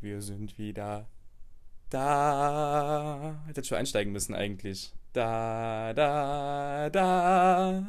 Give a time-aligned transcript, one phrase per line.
[0.00, 1.06] Wir sind wieder
[1.88, 3.42] da.
[3.46, 4.92] Hätte schon einsteigen müssen eigentlich.
[5.14, 7.82] Da, da, da.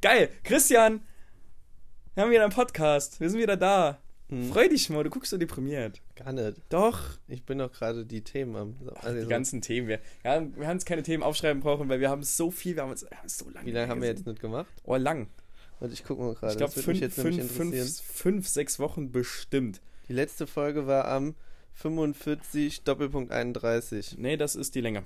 [0.00, 1.00] Geil, Christian.
[2.14, 3.18] Wir haben wieder einen Podcast.
[3.20, 3.98] Wir sind wieder da.
[4.28, 4.52] Hm.
[4.52, 6.00] Freu dich mal, du guckst so deprimiert.
[6.18, 6.60] Gar nicht.
[6.68, 7.00] Doch.
[7.28, 8.76] Ich bin doch gerade die Themen am.
[8.96, 9.88] Also, Die ganzen Themen.
[9.88, 12.82] Wir, ja, wir haben uns keine Themen aufschreiben brauchen, weil wir haben so viel, wir
[12.82, 13.66] haben uns wir haben so lange.
[13.66, 14.72] wie lange haben wir jetzt nicht gemacht?
[14.84, 15.28] Oh, lang.
[15.80, 16.52] Und ich gucke mal gerade.
[16.52, 19.80] Ich glaube, fünf, jetzt fünf, fünf, fünf, sechs Wochen bestimmt.
[20.08, 21.34] Die letzte Folge war am
[21.74, 24.16] 45 Doppelpunkt 31.
[24.18, 25.04] Nee, das ist die Länge.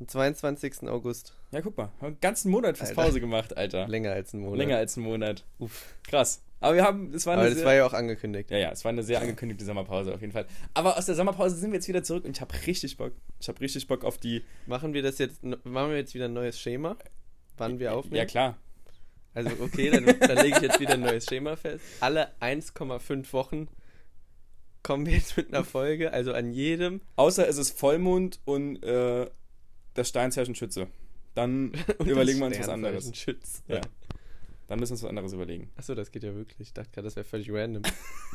[0.00, 0.88] Am 22.
[0.88, 1.34] August.
[1.52, 1.92] Ja, guck mal.
[2.00, 3.02] Haben einen ganzen Monat fürs Alter.
[3.02, 3.86] Pause gemacht, Alter.
[3.86, 4.58] Länger als ein Monat.
[4.58, 5.44] Länger als einen Monat.
[5.58, 5.94] Uff.
[6.02, 6.42] Krass.
[6.60, 8.50] Aber wir haben, es war eine Aber das sehr, war ja auch angekündigt.
[8.50, 10.46] ja, ja, es war eine sehr angekündigte Sommerpause auf jeden Fall.
[10.74, 13.12] Aber aus der Sommerpause sind wir jetzt wieder zurück und ich habe richtig Bock.
[13.40, 14.44] Ich habe richtig Bock auf die.
[14.66, 16.96] Machen wir das jetzt, machen wir jetzt wieder ein neues Schema?
[17.56, 18.16] Wann wir aufnehmen?
[18.16, 18.58] Ja, klar.
[19.32, 21.84] Also okay, dann, dann lege ich jetzt wieder ein neues Schema fest.
[22.00, 23.68] Alle 1,5 Wochen
[24.82, 27.00] kommen wir jetzt mit einer Folge, also an jedem.
[27.16, 29.30] Außer es ist Vollmond und äh,
[29.94, 30.88] das Sternzeichen Schütze.
[31.34, 31.72] Dann
[32.04, 33.04] überlegen wir uns was anderes.
[33.04, 33.62] Sternzeichen Schütz.
[33.68, 33.80] Ja.
[34.70, 35.68] Dann müssen wir uns was anderes überlegen.
[35.74, 36.68] Achso, das geht ja wirklich.
[36.68, 37.82] Ich dachte gerade, das wäre völlig random.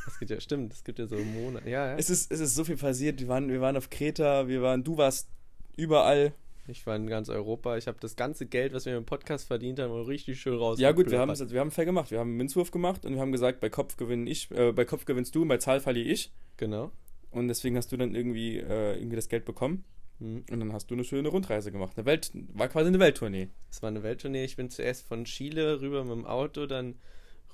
[0.06, 1.66] Das geht ja, stimmt, das gibt ja so einen Monat.
[1.66, 1.98] Ja, ja.
[1.98, 3.22] Es ist, es ist so viel passiert.
[3.22, 5.30] Wir waren, wir waren auf Kreta, wir waren, du warst
[5.78, 6.34] überall.
[6.68, 7.78] Ich war in ganz Europa.
[7.78, 10.78] Ich habe das ganze Geld, was wir im Podcast verdient haben, richtig schön raus.
[10.78, 12.12] Ja gut, wir haben, wir haben fair gemacht.
[12.12, 14.84] Wir haben einen Münzwurf gemacht und wir haben gesagt, bei Kopf gewinne ich, äh, bei
[14.84, 16.34] Kopf gewinnst du und bei Zahl verliere ich.
[16.58, 16.92] Genau.
[17.32, 19.86] Und deswegen hast du dann irgendwie, äh, irgendwie das Geld bekommen.
[20.20, 20.46] Hm.
[20.50, 21.94] Und dann hast du eine schöne Rundreise gemacht.
[21.98, 23.50] Eine Welt, war quasi eine Welttournee.
[23.70, 24.46] Es war eine Welttournee.
[24.46, 26.96] Ich bin zuerst von Chile rüber mit dem Auto, dann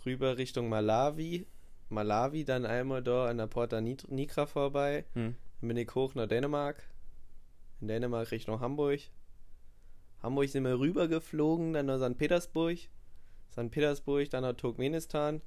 [0.06, 1.48] rüber Richtung Malawi.
[1.90, 5.06] Malawi, dann einmal da an der Porta Nigra vorbei.
[5.14, 5.36] Hm.
[5.60, 6.82] Dann bin ich hoch nach Dänemark.
[7.82, 9.02] In Dänemark Richtung Hamburg.
[10.22, 12.18] Hamburg sind wir rübergeflogen, dann nach St.
[12.18, 12.78] Petersburg.
[13.52, 13.72] St.
[13.72, 15.42] Petersburg, dann nach Turkmenistan.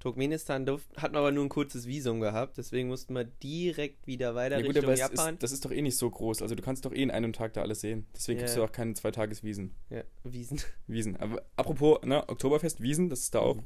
[0.00, 4.34] Turkmenistan durf, hatten wir aber nur ein kurzes Visum gehabt, deswegen mussten wir direkt wieder
[4.34, 5.34] weiter Ja gut, Richtung aber Japan.
[5.34, 6.42] ist, das ist doch eh nicht so groß.
[6.42, 8.06] Also du kannst doch eh in einem Tag da alles sehen.
[8.14, 8.44] Deswegen Ja.
[8.44, 9.74] gibst du auch keine Zweitageswiesen.
[9.90, 10.60] ja, Wiesen.
[10.86, 11.16] Wiesen.
[11.16, 13.56] Aber apropos, ne, Oktoberfest, Wiesen, das ist da auch.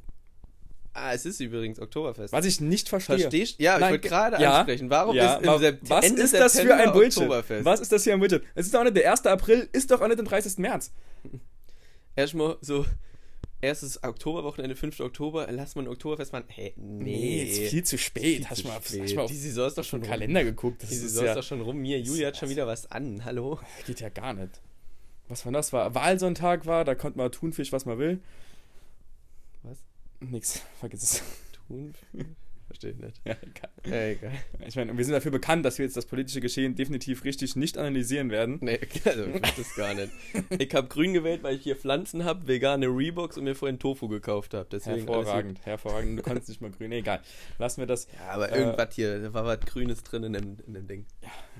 [0.93, 2.33] Ah, es ist übrigens Oktoberfest.
[2.33, 3.19] Was ich nicht verstehe.
[3.19, 4.91] Verstehst Ja, ich Nein, wollte gerade ja, ansprechen.
[4.91, 7.19] Warum ja, ist im wa- Sept was Ende ist das für September ein Bullshit?
[7.23, 7.65] Oktoberfest?
[7.65, 8.43] Was ist das für ein Bullshit?
[8.57, 9.27] Es ist doch nicht der 1.
[9.27, 10.59] April, ist doch auch nicht am 30.
[10.59, 10.93] März.
[12.17, 12.85] Erstmal so,
[13.61, 15.01] erstes Oktoberwochenende, 5.
[15.01, 16.45] Oktober, lass mal ein Oktoberfest machen.
[16.49, 17.43] Hä, nee.
[17.43, 18.37] ist viel zu spät.
[18.39, 19.03] Viel hast zu du mal, spät.
[19.03, 20.11] Hast du mal auf Die Saison ist doch schon den rum.
[20.11, 20.83] Kalender geguckt?
[20.83, 21.77] Das Die ist Saison ja, ist doch schon rum.
[21.79, 23.25] Mir, Julia hat schon wieder was an.
[23.25, 23.59] Hallo?
[23.87, 24.61] geht ja gar nicht.
[25.29, 25.73] Was war das?
[25.73, 28.21] War Wahlsonntag war, da konnte man Thunfisch, was man will.
[29.63, 29.79] Was?
[30.21, 31.23] Nix, vergiss es.
[31.69, 31.95] Tun?
[32.71, 33.21] Verstehe ich nicht.
[33.25, 33.71] Ja, egal.
[33.85, 34.33] Ja, egal.
[34.69, 37.77] Ich meine, wir sind dafür bekannt, dass wir jetzt das politische Geschehen definitiv richtig nicht
[37.77, 38.59] analysieren werden.
[38.61, 40.13] Nee, also ich weiß das gar nicht.
[40.61, 44.07] Ich habe grün gewählt, weil ich hier Pflanzen habe, vegane Reeboks und mir vorhin Tofu
[44.07, 44.69] gekauft habe.
[44.79, 46.17] Hervorragend, hervorragend.
[46.17, 46.91] Du kannst nicht mal grün.
[46.91, 47.21] Nee, egal.
[47.59, 48.07] Lassen wir das.
[48.15, 51.07] Ja, aber Äh, irgendwas hier, da war was Grünes drin in dem, in dem Ding.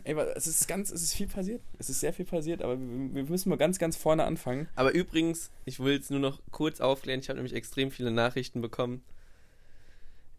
[0.05, 1.61] Ey, aber es ist ganz, es ist viel passiert.
[1.79, 4.69] Es ist sehr viel passiert, aber wir, wir müssen mal ganz, ganz vorne anfangen.
[4.77, 7.19] Aber übrigens, ich will es nur noch kurz aufklären.
[7.19, 9.03] Ich habe nämlich extrem viele Nachrichten bekommen.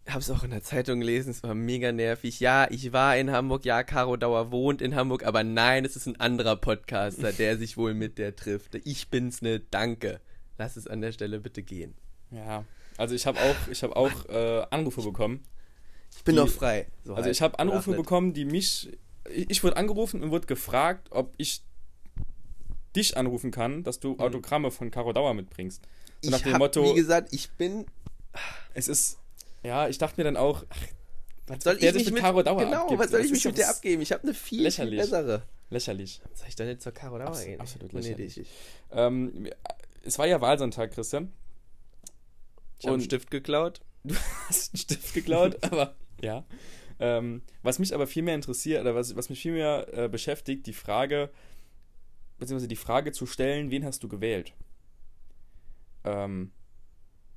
[0.07, 2.39] Habe es auch in der Zeitung gelesen, es war mega nervig.
[2.39, 6.07] Ja, ich war in Hamburg, ja, Caro Dauer wohnt in Hamburg, aber nein, es ist
[6.07, 8.75] ein anderer Podcaster, der sich wohl mit der trifft.
[8.83, 10.19] Ich bin's nicht, danke.
[10.57, 11.93] Lass es an der Stelle bitte gehen.
[12.31, 12.65] Ja.
[12.97, 15.43] Also ich habe auch, ich habe auch äh, Anrufe bekommen.
[16.15, 16.87] Ich bin Die- noch frei.
[17.03, 17.35] So Also halt.
[17.35, 18.89] ich habe Anrufe bekommen, die mich.
[19.33, 21.63] Ich ich wurde angerufen und wurde gefragt, ob ich
[22.95, 25.81] dich anrufen kann, dass du Autogramme von Caro Dauer mitbringst.
[26.21, 27.85] So nach Ich dem hab, Motto, wie gesagt, ich bin.
[28.73, 29.19] es ist.
[29.63, 30.77] Ja, ich dachte mir dann auch, ach,
[31.47, 32.99] Was soll ich mich mit Caro Dauer Genau, abgibt?
[32.99, 34.01] was soll Das ich mich mit der abgeben?
[34.01, 34.99] Ich habe eine viel, viel lächerlich.
[34.99, 35.43] bessere.
[35.69, 36.21] lächerlich.
[36.33, 37.59] Soll ich dann nicht zur Caro Dauer Abs- gehen?
[37.59, 38.37] absolut lächerlich.
[38.39, 38.47] ich
[38.91, 39.49] Ähm,
[40.03, 41.31] es war ja Wahlsonntag, Christian.
[42.79, 43.81] ich habe einen Stift geklaut.
[44.03, 44.15] Du
[44.49, 46.43] hast einen Stift geklaut, aber ja.
[46.99, 50.65] Ähm, was mich aber viel mehr interessiert, oder was, was mich viel mehr äh, beschäftigt,
[50.65, 51.29] die Frage,
[52.39, 54.53] beziehungsweise die Frage zu stellen, wen hast du gewählt?
[56.03, 56.51] Ähm,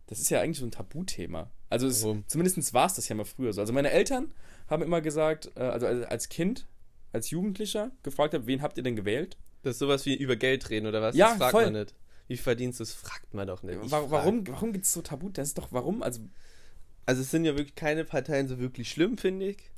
[0.06, 1.50] das ist ja eigentlich so ein Tabuthema.
[1.70, 3.60] Also es, zumindest war es das ja mal früher so.
[3.60, 4.32] Also meine Eltern
[4.68, 6.66] haben immer gesagt, äh, also als Kind,
[7.12, 9.36] als Jugendlicher, gefragt habe, wen habt ihr denn gewählt?
[9.62, 11.16] Das ist sowas wie über Geld reden oder was?
[11.16, 11.64] Ja, das fragt voll.
[11.64, 11.94] man nicht.
[12.28, 12.92] Wie verdienst du es?
[12.92, 13.78] Fragt man doch nicht.
[13.82, 14.10] Ich frag.
[14.10, 15.28] warum warum gibt es so Tabu?
[15.30, 16.02] Das ist doch, warum?
[16.02, 16.20] Also,
[17.06, 19.70] Also es sind ja wirklich keine Parteien so wirklich schlimm, finde ich.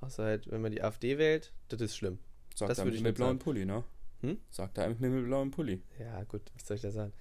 [0.00, 2.18] Außer halt, wenn man die AfD wählt, das ist schlimm.
[2.54, 3.38] sagt Das er würde mit ich mit blauem.
[3.38, 3.84] Pulli, ne?
[4.22, 4.38] Hm?
[4.50, 5.82] Sagt er mit blauem Pulli.
[5.98, 7.12] Ja, gut, was soll ich da sagen?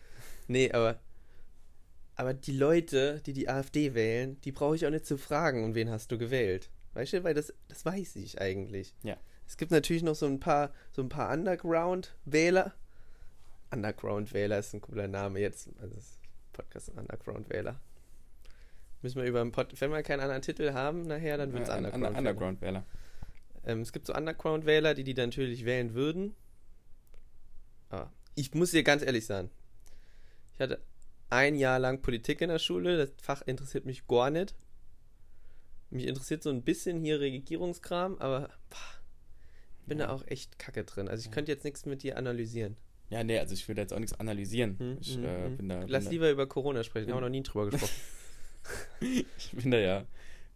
[0.47, 0.99] Nee, aber.
[2.15, 5.73] Aber die Leute, die die AfD wählen, die brauche ich auch nicht zu fragen, und
[5.75, 6.69] wen hast du gewählt?
[6.93, 8.93] Weißt du, weil das, das weiß ich eigentlich.
[9.01, 9.17] Ja.
[9.47, 12.73] Es gibt natürlich noch so ein paar, so ein paar Underground-Wähler.
[13.71, 15.69] Underground-Wähler ist ein cooler Name jetzt.
[15.81, 15.97] Also
[16.53, 17.79] Podcast Underground-Wähler.
[19.01, 21.69] Müssen wir über einen Pod wenn wir keinen anderen Titel haben nachher, dann wird es
[21.69, 22.19] Ja, un- Underground-Wähler.
[22.19, 22.85] Underground-Wähler.
[23.65, 26.35] Ähm, es gibt so Underground-Wähler, die die dann natürlich wählen würden.
[27.89, 29.49] Aber ich muss dir ganz ehrlich sagen,
[30.53, 30.79] ich hatte
[31.33, 34.55] ein Jahr lang Politik in der Schule, das Fach interessiert mich gar nicht.
[35.89, 38.79] Mich interessiert so ein bisschen hier Regierungskram, aber pah,
[39.85, 40.07] bin Ja.
[40.07, 41.07] da auch echt kacke drin.
[41.07, 41.31] Also ich Ja.
[41.31, 42.77] könnte jetzt nichts mit dir analysieren.
[43.09, 44.79] Ja, nee, also ich will jetzt auch nichts analysieren.
[44.79, 45.57] Hm, ich, hm, äh, hm.
[45.57, 47.93] bin da, Lass bin lieber über Corona sprechen, bin- haben wir noch nie drüber gesprochen.
[48.99, 49.05] da,
[49.37, 50.05] ich bin da ja,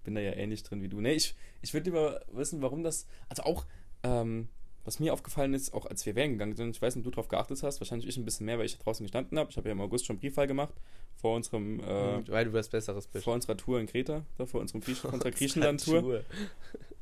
[0.03, 0.99] bin da ja ähnlich drin wie du.
[1.01, 3.65] Nee, ich, ich würde lieber wissen, warum das, also auch,
[4.03, 4.47] ähm,
[4.87, 7.15] was mir aufgefallen ist, auch als wir wählen gegangen sind, ich weiß nicht, ob du
[7.15, 9.49] drauf geachtet hast, wahrscheinlich ich ein bisschen mehr, weil ich draußen gestanden habe.
[9.51, 10.73] Ich habe ja im August schon Briefwahl gemacht,
[11.15, 13.25] vor unserem, äh, Weil du was Besseres bist.
[13.25, 16.01] vor unserer Tour in Kreta, da vor unserem Griechen, unserer Griechenland-Tour.
[16.01, 16.23] Tour.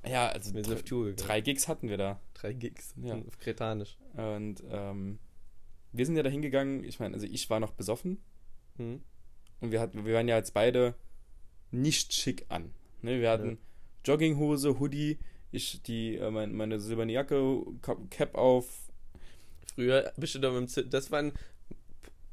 [0.07, 1.27] Ja, also Wir sind auf drei, Tour gegangen.
[1.27, 2.19] drei Gigs hatten wir da.
[2.33, 2.93] Drei Gigs.
[3.01, 3.15] Ja.
[3.15, 3.97] Auf Kretanisch.
[4.15, 5.19] Und ähm,
[5.91, 8.17] wir sind ja da hingegangen, ich meine, also ich war noch besoffen
[8.77, 9.01] Hm.
[9.61, 10.95] und wir hatten, wir waren ja jetzt beide
[11.71, 12.73] nicht schick an.
[13.01, 13.57] Ne, wir hatten Ja.
[14.13, 15.17] Jogginghose, Hoodie,
[15.55, 17.61] ich die äh, mein, meine silberne Jacke,
[18.09, 18.67] Cap- auf,
[19.73, 21.33] Früher bist du da mit dem Z Das waren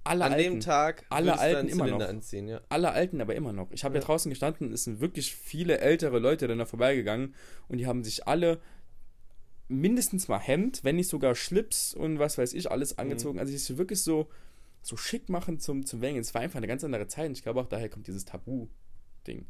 [0.04, 2.10] alle an alten, dem Tag Alle Alten immer Zylinder noch.
[2.10, 2.60] anziehen, ja.
[2.68, 3.70] alle alten, aber immer noch.
[3.70, 4.00] Ich habe ja.
[4.00, 4.06] Ja.
[4.06, 7.34] draußen gestanden, es sind wirklich viele ältere Leute dann da vorbeigegangen
[7.68, 8.60] und die haben sich alle
[9.68, 13.38] mindestens mal Hemd, wenn nicht sogar Schlips und was weiß ich, alles angezogen.
[13.38, 14.28] Also es ist wirklich so,
[14.82, 16.18] so schick machen zum, zum Wählen.
[16.18, 17.28] Es war einfach eine ganz andere Zeit.
[17.28, 19.46] Und ich glaube auch daher kommt dieses Tabu-Ding.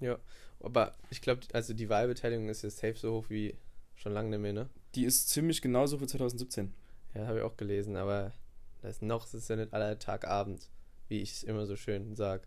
[0.00, 0.18] Ja.
[0.62, 3.56] Aber ich glaube, also die Wahlbeteiligung ist jetzt safe so hoch wie
[3.94, 4.68] schon lange nicht mehr, ne?
[4.94, 6.72] Die ist ziemlich genauso für 2017.
[7.14, 8.32] Ja, habe ich auch gelesen, aber
[8.80, 10.68] das noch ist ja nicht aller Tag Abend,
[11.08, 12.46] wie ich es immer so schön sag.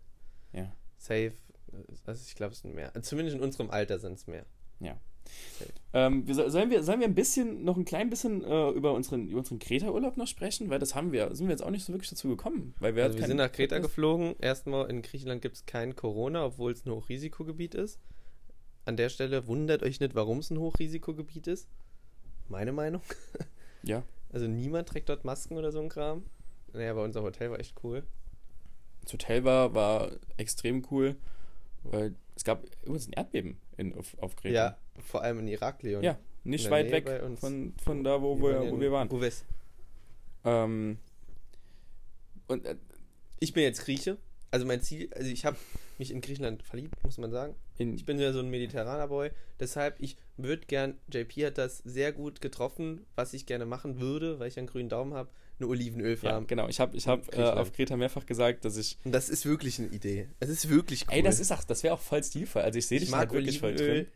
[0.52, 0.72] Ja.
[0.98, 1.32] Safe,
[2.04, 2.92] also ich glaube, es sind mehr.
[3.02, 4.46] Zumindest in unserem Alter sind es mehr.
[5.92, 8.92] Ähm, wir, so- sollen, wir, sollen wir ein bisschen, noch ein klein bisschen äh, über
[8.92, 10.68] unseren, über unseren Kreta-Urlaub noch sprechen?
[10.70, 12.74] Weil das haben wir, sind wir jetzt auch nicht so wirklich dazu gekommen.
[12.80, 14.34] Weil wir, Also wir sind nach Kreta geflogen.
[14.40, 17.98] Erstmal in Griechenland gibt es kein Corona, obwohl es ein Hochrisikogebiet ist.
[18.84, 21.68] An der Stelle wundert euch nicht, warum es ein Hochrisikogebiet ist.
[22.48, 23.02] Meine Meinung.
[23.82, 24.02] Ja.
[24.32, 26.24] Also niemand trägt dort Masken oder so ein Kram.
[26.72, 28.02] Naja, aber unser Hotel war echt cool.
[29.02, 31.14] Das Hotel war, war extrem cool.
[31.84, 34.54] Weil es gab übrigens ein Erdbeben in, auf, auf Kreta.
[34.54, 36.02] Ja, vor allem in Iraklion.
[36.02, 39.08] Ja, nicht weit Nähe weg von, von da, wo Wir wo wir waren.
[39.08, 39.44] Bouvet.
[40.44, 40.98] Ähm,
[42.46, 42.76] und äh,
[43.40, 44.16] Ich bin jetzt Grieche.
[44.50, 45.56] Also mein Ziel, also ich habe
[45.98, 47.54] mich in Griechenland verliebt, muss man sagen.
[47.78, 49.30] in, Ich bin ja so ein mediterraner Boy.
[49.58, 54.38] Deshalb, ich würde gern, JP hat das sehr gut getroffen, was ich gerne machen würde,
[54.38, 56.46] weil ich einen grünen Daumen habe, eine ja, Olivenölfarm.
[56.46, 58.98] genau, ich habe ich hab, äh, auf Kreta mehrfach gesagt, dass ich.
[59.04, 60.28] Und das ist wirklich eine Idee.
[60.40, 61.14] Es ist wirklich cool.
[61.14, 62.62] Ey, das ist auch, das wäre auch voll stilvoll.
[62.62, 64.12] Also ich sehe dich mag wirklich voll Olivenöl, drin.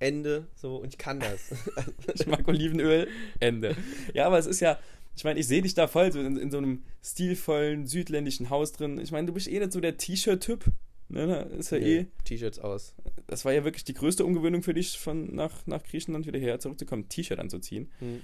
[0.00, 1.50] Ende, so, und ich kann das.
[2.14, 3.08] Ich mag Olivenöl,
[3.40, 3.76] Ende.
[4.14, 4.78] Ja, aber es ist ja,
[5.16, 8.72] ich meine, ich sehe dich da voll so in, in so einem stilvollen südländischen Haus
[8.72, 8.98] drin.
[8.98, 10.64] Ich meine, du bist eh nicht so der T-Shirt-Typ.
[11.08, 12.02] Ne, ne, ist ja eh.
[12.02, 12.94] Nee, T-Shirts aus.
[13.26, 16.60] Das war ja wirklich die größte Umgewöhnung für dich, von nach, nach Griechenland wieder her
[16.60, 17.90] zurückzukommen, T-Shirt anzuziehen.
[17.98, 18.20] Hm.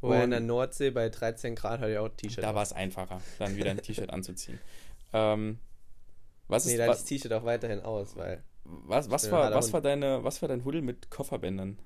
[0.00, 2.44] Wobei in der Nordsee bei 13 Grad hatte ich auch T-Shirt.
[2.44, 4.58] Da war es einfacher, dann wieder ein T-Shirt anzuziehen.
[5.12, 5.60] Ähm,
[6.48, 8.42] was, ist, Nee, da hatte ich das T-Shirt auch weiterhin aus, weil.
[8.64, 11.78] was, was, war, ein was, war deine, was war dein Huddel mit Kofferbändern?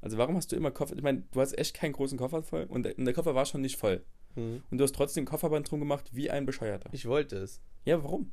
[0.00, 0.94] Also warum hast du immer Koffer?
[0.94, 3.76] Ich meine, du hast echt keinen großen Koffer voll und der, Koffer war schon nicht
[3.76, 4.04] voll.
[4.34, 4.62] Hm.
[4.70, 6.88] Und du hast trotzdem ein Kofferband drum gemacht wie ein Bescheuerter.
[6.92, 7.60] Ich wollte es.
[7.84, 8.32] Ja, warum?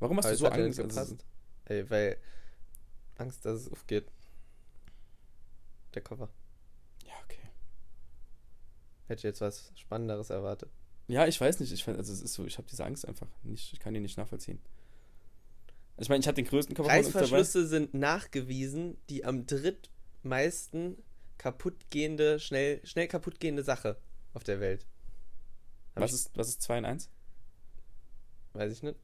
[0.00, 0.98] Warum hast Aber du so Angst?
[0.98, 1.16] Also.
[1.66, 2.16] Ey, weil
[3.16, 4.06] Angst, dass es aufgeht.
[5.94, 6.28] Der Koffer.
[9.12, 10.70] Hätte jetzt was Spannenderes erwartet.
[11.06, 11.70] Ja, ich weiß nicht.
[11.70, 13.74] Ich, find- also es ist so, ich habe diese Angst einfach nicht.
[13.74, 14.58] Ich kann die nicht nachvollziehen.
[15.98, 16.88] Ich meine, ich hatte den größten Koffer.
[16.88, 20.96] Reißverschlüsse sind nachgewiesen die am drittmeisten
[21.36, 23.98] kaputtgehende, schnell, schnell kaputtgehende Sache
[24.32, 24.86] auf der Welt.
[25.94, 27.10] Hab Was ist, was ist 2 in 1?
[28.54, 28.98] Weiß ich nicht.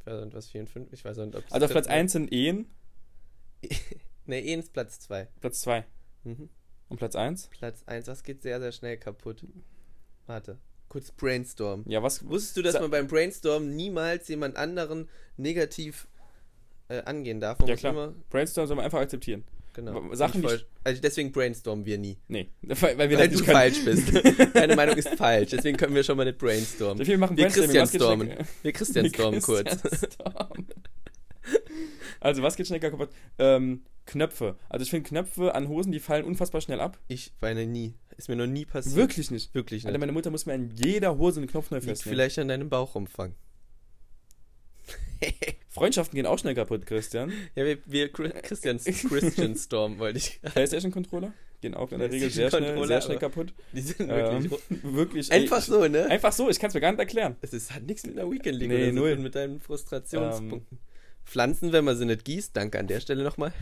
[0.00, 0.92] Ich weiß nicht, was 4 und 5.
[0.92, 2.68] Ich weiß nicht, ob Also auf Platz 1 sind Ehen,
[4.24, 5.28] Ne, eh ins Platz 2.
[5.40, 5.84] Platz 2.
[6.24, 6.48] Mhm.
[6.88, 7.48] Und Platz 1?
[7.58, 9.44] Platz 1, das geht sehr, sehr schnell kaputt.
[10.26, 10.58] Warte.
[10.88, 11.84] Kurz Brainstorm.
[11.88, 12.24] Ja, was?
[12.28, 16.06] Wusstest du, dass man beim Brainstorm niemals jemand anderen negativ
[16.88, 17.58] äh, angehen darf?
[17.58, 17.92] Man Ja, klar.
[17.92, 19.42] Immer, Brainstorm soll man einfach akzeptieren.
[19.72, 20.14] genau.
[20.14, 22.16] Sachen, die- also deswegen brainstormen wir nie.
[22.28, 23.50] Nee, weil, weil wir Weil du können.
[23.50, 24.12] falsch bist.
[24.54, 25.50] Deine Meinung ist falsch.
[25.50, 27.04] Deswegen können wir schon mal nicht brainstormen.
[27.04, 28.28] Wir machen Wir Christianstormen.
[28.28, 29.76] schneller- Wir Christian Storm kurz.
[32.20, 33.10] Also, was geht schneller kaputt?
[33.38, 34.56] Ähm, Knöpfe.
[34.68, 36.98] Also, ich finde Knöpfe an Hosen, die fallen unfassbar schnell ab.
[37.08, 37.94] Ich weine nie.
[38.16, 38.96] Ist mir noch nie passiert.
[38.96, 39.54] Wirklich nicht.
[39.54, 39.86] Wirklich nicht.
[39.86, 42.14] Alter, meine Mutter muss mir an jeder Hose einen Knopf neu festnehmen.
[42.16, 43.34] vielleicht an deinem Bauchumfang.
[45.68, 47.32] Freundschaften gehen auch schnell kaputt, Christian.
[47.54, 50.40] Ja, wir, wir Christian, Christian Storm wollte ich.
[50.42, 53.52] PlayStation-Controller gehen auch in der Regel sehr schnell, sehr schnell kaputt.
[53.72, 54.52] Die sind wirklich.
[54.70, 55.32] Ähm, wirklich.
[55.32, 56.06] Einfach so, ne?
[56.06, 57.36] Einfach so, ich kann es mir gar nicht erklären.
[57.40, 59.16] Es ist, hat nichts mit einer Weekend League Nee, oder so null.
[59.16, 60.78] mit deinen Frustrationspunkten.
[61.26, 63.52] Pflanzen, wenn man sie nicht gießt, danke an der Stelle nochmal.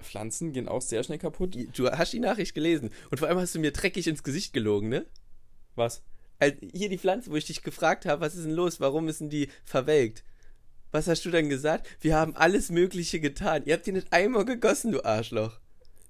[0.00, 1.56] Pflanzen gehen auch sehr schnell kaputt.
[1.76, 2.90] Du hast die Nachricht gelesen.
[3.10, 5.04] Und vor allem hast du mir dreckig ins Gesicht gelogen, ne?
[5.74, 6.02] Was?
[6.38, 8.80] Also hier die Pflanze, wo ich dich gefragt habe, was ist denn los?
[8.80, 10.24] Warum ist denn die verwelkt?
[10.92, 11.86] Was hast du dann gesagt?
[12.00, 13.62] Wir haben alles Mögliche getan.
[13.66, 15.60] Ihr habt die nicht einmal gegossen, du Arschloch.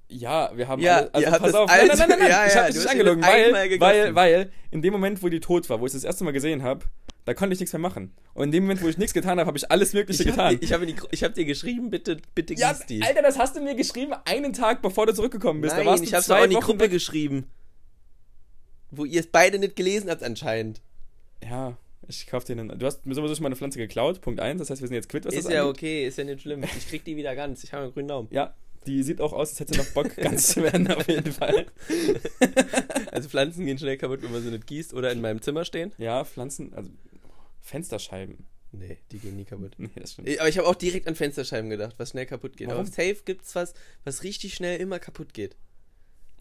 [0.08, 2.20] Ja, wir haben Ja, alle, also ihr pass auf, nein, nein, nein, nein.
[2.30, 5.28] Ja, ich ja, habe du dich hast angelogen, weil, weil, weil in dem Moment, wo
[5.28, 6.84] die tot war, wo ich das erste Mal gesehen habe,
[7.24, 8.12] da konnte ich nichts mehr machen.
[8.34, 10.46] Und in dem Moment, wo ich nichts getan habe, habe ich alles Mögliche Ich getan.
[10.54, 13.02] habe ich hab, ich hab dir geschrieben, bitte, bitte ja, gieß die.
[13.02, 15.72] Alter, das hast du mir geschrieben, einen Tag bevor du zurückgekommen bist.
[15.72, 16.90] da Nein, warst ich hab's zwei auch in die Wochen Gruppe weg.
[16.92, 17.46] geschrieben.
[18.90, 20.80] Wo ihr es beide nicht gelesen habt anscheinend.
[21.48, 21.76] Ja,
[22.08, 22.76] ich kauf dir einen.
[22.78, 24.58] Du hast mir sowieso schon mal eine Pflanze geklaut, Punkt 1.
[24.58, 25.76] Das heißt, wir sind jetzt quitt, was ist das ja angeht.
[25.76, 26.62] okay, ist ja nicht schlimm.
[26.64, 27.62] Ich krieg die wieder ganz.
[27.62, 28.28] Ich habe einen grünen Daumen.
[28.32, 28.54] Ja,
[28.86, 31.66] die sieht auch aus, als hätte sie noch Bock, ganz zu werden, auf jeden Fall.
[33.12, 35.92] Also Pflanzen gehen schnell kaputt, wenn man sie nicht gießt oder in meinem Zimmer stehen.
[35.98, 36.90] Ja, Pflanzen, also
[37.60, 38.46] Fensterscheiben.
[38.72, 39.74] Nee, die gehen nie kaputt.
[39.78, 40.28] Nee, das stimmt.
[40.38, 42.68] Aber ich habe auch direkt an Fensterscheiben gedacht, was schnell kaputt geht.
[42.68, 42.82] Warum?
[42.82, 43.74] Aber safe gibt's was,
[44.04, 45.56] was richtig schnell immer kaputt geht.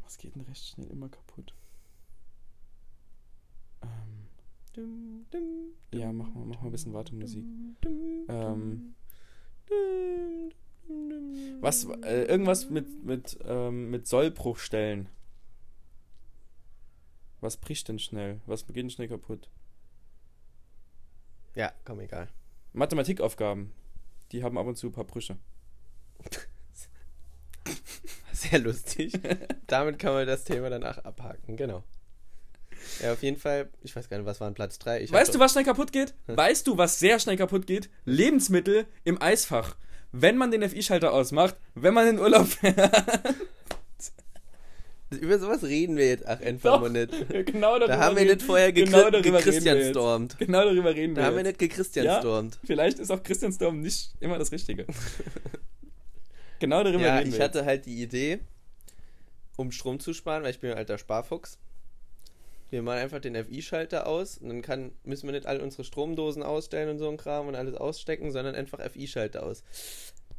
[0.03, 1.53] Was geht denn recht schnell immer kaputt?
[3.81, 3.89] Ähm,
[4.73, 7.43] Dum, dum, ja, mach mal, mach mal ein bisschen Wartemusik.
[7.81, 8.95] dum, Ähm,
[9.67, 10.51] dum,
[10.87, 11.57] dum, dum.
[11.61, 15.09] was, äh, irgendwas mit, mit, ähm, mit Sollbruchstellen.
[17.41, 18.41] Was bricht denn schnell?
[18.45, 19.49] Was geht denn schnell kaputt?
[21.55, 22.29] Ja, komm, egal.
[22.73, 23.71] Mathematikaufgaben.
[24.31, 25.37] Die haben ab und zu ein paar Brüche.
[28.31, 29.13] Sehr lustig.
[29.67, 31.83] Damit kann man das Thema danach abhaken, genau.
[33.01, 35.01] Ja, auf jeden Fall, ich weiß gar nicht, was war an Platz 3?
[35.01, 36.13] Ich Weißt du, was schnell kaputt geht?
[36.27, 37.89] Weißt du, was sehr schnell kaputt geht?
[38.05, 39.75] Lebensmittel im Eisfach.
[40.11, 42.95] Wenn man den FI-Schalter ausmacht, wenn man in Urlaub fährt.
[45.11, 47.11] Über sowas reden wir jetzt ach einfach mal nicht.
[47.47, 49.89] genau darüber Da haben wir reden- nicht vorher genau gekri darüber reden wir Christian jetzt.
[49.89, 50.37] stormt.
[50.39, 51.59] Genau darüber reden Da wir haben wir jetzt.
[51.61, 52.47] nicht gechristian Ja.
[52.63, 54.85] Vielleicht ist auch Christian Storm nicht immer das Richtige.
[56.59, 58.39] genau darüber Ja, reden ich wir hatte halt die Idee,
[59.57, 61.57] um Strom zu sparen, weil ich bin ein alter Sparfuchs.
[62.69, 66.43] Wir machen einfach den FI-Schalter aus und dann kann, müssen wir nicht all unsere Stromdosen
[66.43, 69.63] ausstellen und so ein Kram und alles ausstecken, sondern einfach FI-Schalter aus.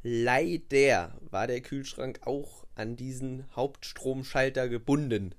[0.02, 5.34] Leider war der Kühlschrank auch an diesen Hauptstromschalter gebunden.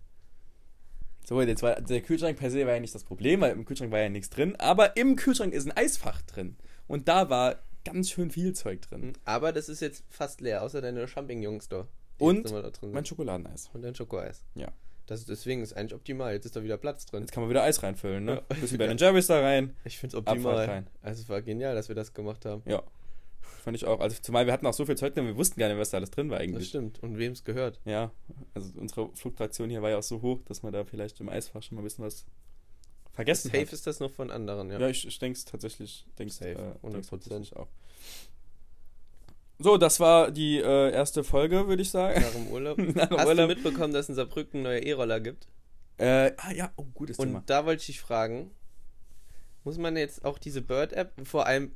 [1.25, 3.91] So, jetzt war, der Kühlschrank per se war ja nicht das Problem, weil im Kühlschrank
[3.91, 4.55] war ja nichts drin.
[4.57, 6.57] Aber im Kühlschrank ist ein Eisfach drin.
[6.87, 9.13] Und da war ganz schön viel Zeug drin.
[9.25, 11.87] Aber das ist jetzt fast leer, außer deine Champignons da.
[12.17, 12.91] Und da drin.
[12.91, 13.69] Mein Schokoladeneis.
[13.73, 14.43] und dein Schokoeis.
[14.55, 14.67] Ja.
[15.07, 16.33] Das, deswegen ist eigentlich optimal.
[16.33, 17.21] Jetzt ist da wieder Platz drin.
[17.21, 18.43] Jetzt kann man wieder Eis reinfüllen, ne?
[18.61, 19.75] Bisschen Ben Jerry's da rein.
[19.83, 20.65] Ich finde es Abfahrt optimal.
[20.65, 20.87] rein.
[21.01, 22.61] Also es war genial, dass wir das gemacht haben.
[22.65, 22.83] Ja.
[23.63, 23.99] Fand ich auch.
[23.99, 26.11] Also zumal wir hatten auch so viel Zeug wir wussten gar nicht, was da alles
[26.11, 26.69] drin war Das eigentlich.
[26.69, 27.01] stimmt.
[27.03, 27.79] Und wem es gehört.
[27.85, 28.11] Ja.
[28.53, 31.61] Also unsere Fluktuation hier war ja auch so hoch, dass man da vielleicht im Eisfach
[31.63, 32.25] schon mal ein bisschen was
[33.13, 33.73] vergessen Safe hat.
[33.73, 34.79] ist das noch von anderen, ja.
[34.79, 36.05] Ja, ich, ich denke es tatsächlich.
[36.17, 36.91] Denk's, Safe, äh, 100%.
[36.93, 37.67] denk's tatsächlich auch.
[39.59, 42.19] So, das war die äh, erste Folge, würde ich sagen.
[42.21, 42.77] Nach dem Urlaub.
[42.95, 43.47] Nach dem Hast Urlaub.
[43.49, 45.47] du mitbekommen, dass in Saarbrücken neue E-Roller gibt?
[45.97, 47.43] Äh, ah ja, oh, gutes Und Thema.
[47.45, 48.49] da wollte ich dich fragen,
[49.63, 51.73] muss man jetzt auch diese Bird-App, vor allem,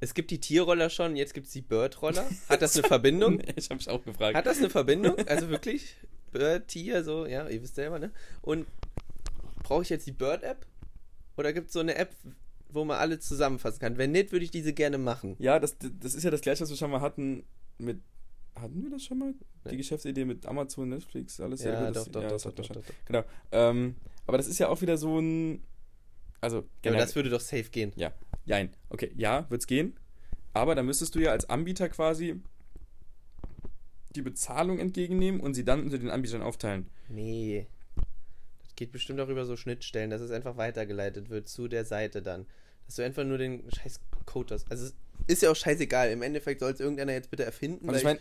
[0.00, 2.26] es gibt die Tierroller schon, jetzt gibt es die Bird-Roller.
[2.48, 3.40] Hat das eine Verbindung?
[3.56, 4.34] Ich habe mich auch gefragt.
[4.36, 5.16] Hat das eine Verbindung?
[5.26, 5.96] Also wirklich?
[6.32, 8.10] Bird, Tier, so, ja, ihr wisst selber, ne?
[8.40, 8.66] Und
[9.62, 10.66] brauche ich jetzt die Bird-App?
[11.36, 12.14] Oder gibt es so eine App,
[12.70, 13.98] wo man alle zusammenfassen kann?
[13.98, 15.36] Wenn nicht, würde ich diese gerne machen.
[15.38, 17.44] Ja, das, das ist ja das gleiche, was wir schon mal hatten
[17.78, 18.00] mit.
[18.54, 19.34] Hatten wir das schon mal?
[19.64, 19.70] Nee.
[19.72, 22.52] Die Geschäftsidee mit Amazon, Netflix, alles Ja, gut, doch, das, doch, ja, doch, das doch,
[22.52, 22.76] doch, schon.
[22.76, 22.94] doch, doch.
[23.06, 23.24] Genau.
[23.52, 25.62] Ähm, aber das ist ja auch wieder so ein.
[26.40, 27.92] Also, Ja, aber das würde doch safe gehen.
[27.96, 28.12] Ja,
[28.50, 28.70] jein.
[28.88, 29.96] Okay, ja, wird's gehen.
[30.52, 32.40] Aber dann müsstest du ja als Anbieter quasi
[34.16, 36.88] die Bezahlung entgegennehmen und sie dann unter den Anbietern aufteilen.
[37.08, 37.66] Nee.
[38.62, 42.20] Das geht bestimmt auch über so Schnittstellen, dass es einfach weitergeleitet wird zu der Seite
[42.20, 42.46] dann.
[42.86, 44.70] Dass du einfach nur den scheiß Code hast.
[44.70, 44.94] Also es
[45.28, 46.10] ist ja auch scheißegal.
[46.10, 47.88] Im Endeffekt soll es irgendeiner jetzt bitte erfinden.
[47.88, 48.18] Und ich meine,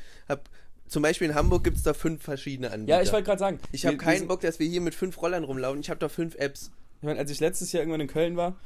[0.87, 2.97] zum Beispiel in Hamburg gibt es da fünf verschiedene Anbieter.
[2.97, 5.43] ja, ich wollte gerade sagen, ich habe keinen Bock, dass wir hier mit fünf Rollern
[5.43, 5.81] rumlaufen.
[5.81, 6.71] Ich habe da fünf Apps.
[6.97, 8.57] Ich meine, als ich letztes Jahr irgendwann in Köln war,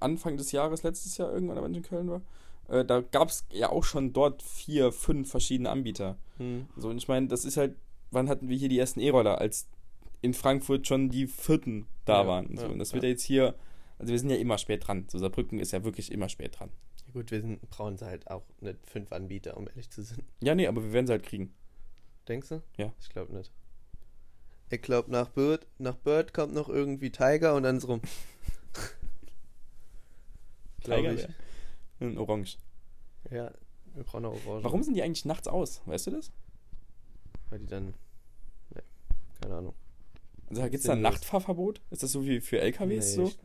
[0.00, 2.22] Anfang des Jahres, letztes Jahr irgendwann, wenn ich in Köln war,
[2.68, 6.16] äh, da gab es ja auch schon dort vier, fünf verschiedene Anbieter.
[6.38, 6.66] Hm.
[6.76, 7.76] So, und ich meine, das ist halt,
[8.10, 9.68] wann hatten wir hier die ersten E-Roller, als
[10.20, 12.56] in Frankfurt schon die vierten da Ja, waren.
[12.56, 13.08] So, ja, und das wird ja.
[13.08, 13.54] ja jetzt hier,
[13.98, 15.06] also wir sind ja immer spät dran.
[15.08, 16.70] So, Saarbrücken ist ja wirklich immer spät dran.
[17.06, 20.22] Ja, gut, wir sind, brauchen sie halt auch nicht fünf Anbieter, um ehrlich zu sein.
[20.40, 21.52] Ja, nee, aber wir werden sie halt kriegen.
[22.28, 22.62] Denkst du?
[22.76, 22.92] Ja.
[23.00, 23.52] Ich glaube nicht.
[24.70, 28.00] Ich glaube, nach Bird, nach Bird kommt noch irgendwie Tiger und dann so rum.
[30.82, 31.28] Glaube Bear.
[32.00, 32.58] In Orange.
[33.30, 33.52] Ja,
[33.94, 34.64] wir brauchen auch Orange.
[34.64, 35.82] Warum sind die eigentlich nachts aus?
[35.86, 36.32] Weißt du das?
[37.50, 37.94] Weil die dann.
[38.70, 38.82] Ne,
[39.40, 39.74] keine Ahnung.
[40.50, 41.00] Also gibt es da ein.
[41.00, 41.80] Nachtfahrverbot?
[41.90, 43.24] Ist das so wie für LKWs so?
[43.24, 43.38] Ich,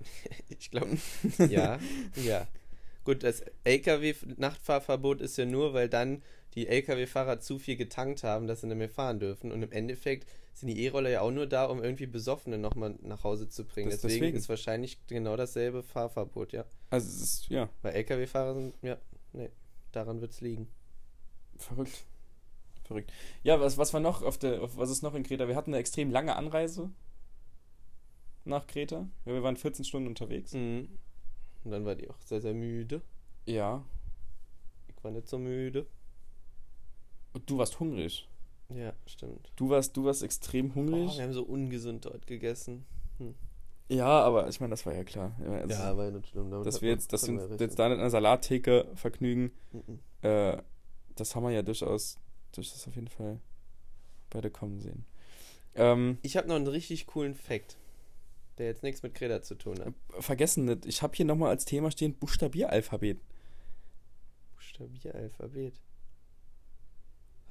[0.59, 0.97] ich glaube,
[1.49, 1.79] ja,
[2.15, 2.47] ja.
[3.03, 6.21] Gut, das LKW-Nachtfahrverbot ist ja nur, weil dann
[6.55, 9.51] die LKW-Fahrer zu viel getankt haben, dass sie nicht mehr fahren dürfen.
[9.51, 10.27] Und im Endeffekt
[10.59, 13.91] sind die E-Roller ja auch nur da, um irgendwie Besoffene nochmal nach Hause zu bringen.
[13.91, 14.37] Deswegen, deswegen.
[14.37, 16.65] ist wahrscheinlich genau dasselbe Fahrverbot, ja.
[16.89, 18.97] Also es ist, ja, Weil LKW-Fahrer sind, ja,
[19.33, 19.51] nee,
[19.91, 20.67] daran wird es liegen.
[21.57, 22.05] verrückt.
[22.85, 23.11] Verrückt.
[23.43, 25.47] Ja, was, was war noch auf der, auf, was ist noch in Kreta?
[25.47, 26.89] Wir hatten eine extrem lange Anreise
[28.45, 29.07] nach Kreta.
[29.25, 30.53] Ja, wir waren 14 Stunden unterwegs.
[30.53, 30.89] Mhm.
[31.65, 33.01] Und dann war die auch sehr, sehr müde.
[33.45, 33.83] Ja.
[34.87, 35.85] Ich war nicht so müde.
[37.33, 38.27] Und du warst hungrig.
[38.73, 39.51] Ja, stimmt.
[39.55, 41.17] Du warst, du warst extrem Oh, hungrig.
[41.17, 42.85] wir haben so ungesund dort gegessen.
[43.89, 45.35] ja, aber ich meine, das war ja klar.
[45.41, 46.51] Ja, also, ja, war ja nicht schlimm.
[46.51, 49.99] damit dass wir jetzt, dass wir uns jetzt da in einer Salattheke vergnügen, Mhm.
[50.21, 50.57] äh,
[51.15, 52.17] das haben wir ja durchaus,
[52.51, 53.39] durchaus auf jeden Fall
[54.29, 55.05] beide kommen sehen.
[55.75, 57.77] Ähm, Ich habe noch einen richtig coolen Fact,
[58.57, 59.93] der jetzt nichts mit Kreta zu tun hat.
[60.21, 63.19] vergessen nicht, ich habe hier nochmal als Thema stehen Buchstabieralphabet.
[64.55, 65.73] Buchstabieralphabet.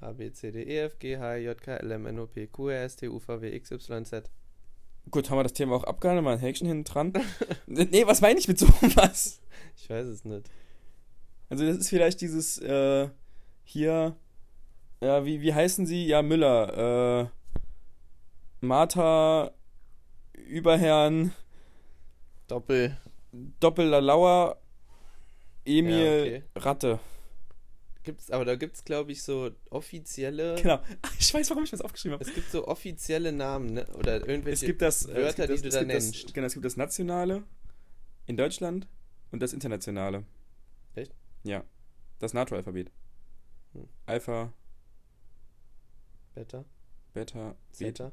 [0.00, 2.46] A, B, C, D, E, F, G, H, J, K, L, M, N, O, P,
[2.46, 4.30] Q, R, S, T, U, V, W, X, Y, Z.
[5.10, 7.12] Gut, haben wir das Thema auch abgehandelt, mal ein Häkchen hinten dran.
[7.66, 9.40] nee, was meine ich mit sowas?
[9.76, 10.50] Ich weiß es nicht.
[11.48, 13.08] Also das ist vielleicht dieses, äh,
[13.62, 14.16] hier,
[15.00, 16.06] ja, wie, wie heißen sie?
[16.06, 19.52] Ja, Müller, äh, Martha,
[20.32, 21.32] Überherrn,
[22.48, 22.96] Doppel.
[23.60, 24.56] Doppellalauer,
[25.64, 26.42] Emil, Ja, okay.
[26.56, 27.00] Ratte.
[28.06, 30.54] Gibt's, aber da gibt es, glaube ich, so offizielle.
[30.62, 30.80] Genau.
[31.18, 32.24] Ich weiß, warum ich das aufgeschrieben habe.
[32.24, 33.86] Es gibt so offizielle Namen, ne?
[33.94, 34.54] Oder irgendwelche.
[34.54, 36.24] Es gibt das, äh, es Wörter, gibt die das, du es da nennst.
[36.24, 37.42] Das, genau, es gibt das Nationale
[38.26, 38.86] in Deutschland
[39.32, 40.24] und das Internationale.
[40.94, 41.12] Echt?
[41.42, 41.64] Ja.
[42.20, 42.90] Das NATO-Alphabet.
[43.74, 43.88] Hm.
[44.06, 44.52] Alpha,
[46.34, 46.64] Beta,
[47.12, 48.12] Beta, Beta.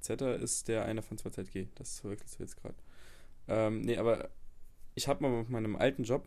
[0.00, 1.68] Zeta ist der eine von 2ZG.
[1.74, 2.76] Das verwechselst du jetzt gerade.
[3.48, 4.30] Ähm, nee, aber
[4.94, 6.26] ich habe mal mit meinem alten Job,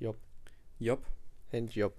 [0.00, 0.18] Job.
[0.80, 1.04] Job,
[1.54, 1.94] Handjob.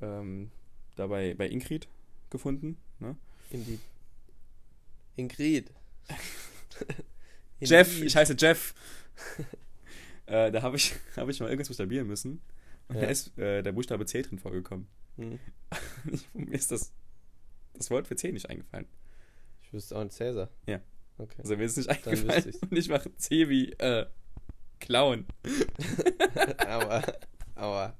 [0.00, 0.50] ähm,
[0.96, 1.88] dabei bei Ingrid
[2.30, 2.76] gefunden.
[2.98, 3.16] Ne?
[3.50, 3.78] In die.
[5.16, 5.70] Ingrid.
[7.60, 8.74] Jeff, ich heiße Jeff.
[10.26, 12.40] äh, da habe ich, hab ich mal irgendwas buchstabieren müssen.
[12.88, 13.02] Und Ja.
[13.02, 14.86] da ist äh, der Buchstabe C drin vorgekommen.
[15.16, 15.38] Hm.
[16.10, 16.92] Ich, mir ist das,
[17.74, 18.86] das Wort für C nicht eingefallen.
[19.62, 20.50] Ich wüsste auch ein Cäsar.
[20.66, 20.80] Ja.
[21.18, 21.36] Okay.
[21.42, 22.48] Also mir ist es nicht eingefallen.
[22.48, 22.58] ich's.
[22.62, 24.06] Und ich mache C wie äh,
[24.80, 25.26] Clown.
[26.66, 27.02] aber,
[27.54, 27.96] aber.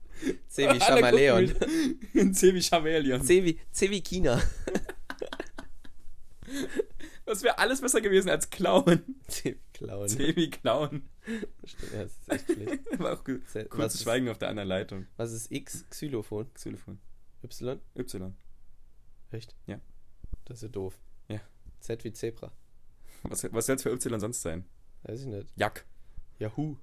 [0.57, 1.49] Chamaleon.
[2.13, 3.23] wie Chameleon.
[3.23, 4.41] C wie, C wie China.
[7.25, 9.03] Das wäre alles besser gewesen als Clown.
[9.43, 10.19] Wie Clown.
[10.19, 11.09] Wie Clown.
[11.65, 12.83] Stimmt, ja, das ist echt schlecht.
[12.99, 13.43] War auch gut.
[13.71, 15.07] Kurzes ist, Schweigen auf der anderen Leitung.
[15.17, 15.87] was ist X?
[15.89, 16.53] Xylophon.
[16.53, 16.99] Xylophon.
[17.43, 17.81] Y?
[17.97, 18.35] Y.
[19.31, 19.55] Echt?
[19.67, 19.81] Ja.
[20.45, 20.99] Das ist ja doof.
[21.29, 21.41] Ja.
[21.81, 22.53] Z wie Zebra.
[23.23, 24.65] Was, was soll es für Y sonst sein?
[25.05, 25.49] Weiß ich nicht.
[25.57, 25.87] Jack.
[26.39, 26.77] Yahoo.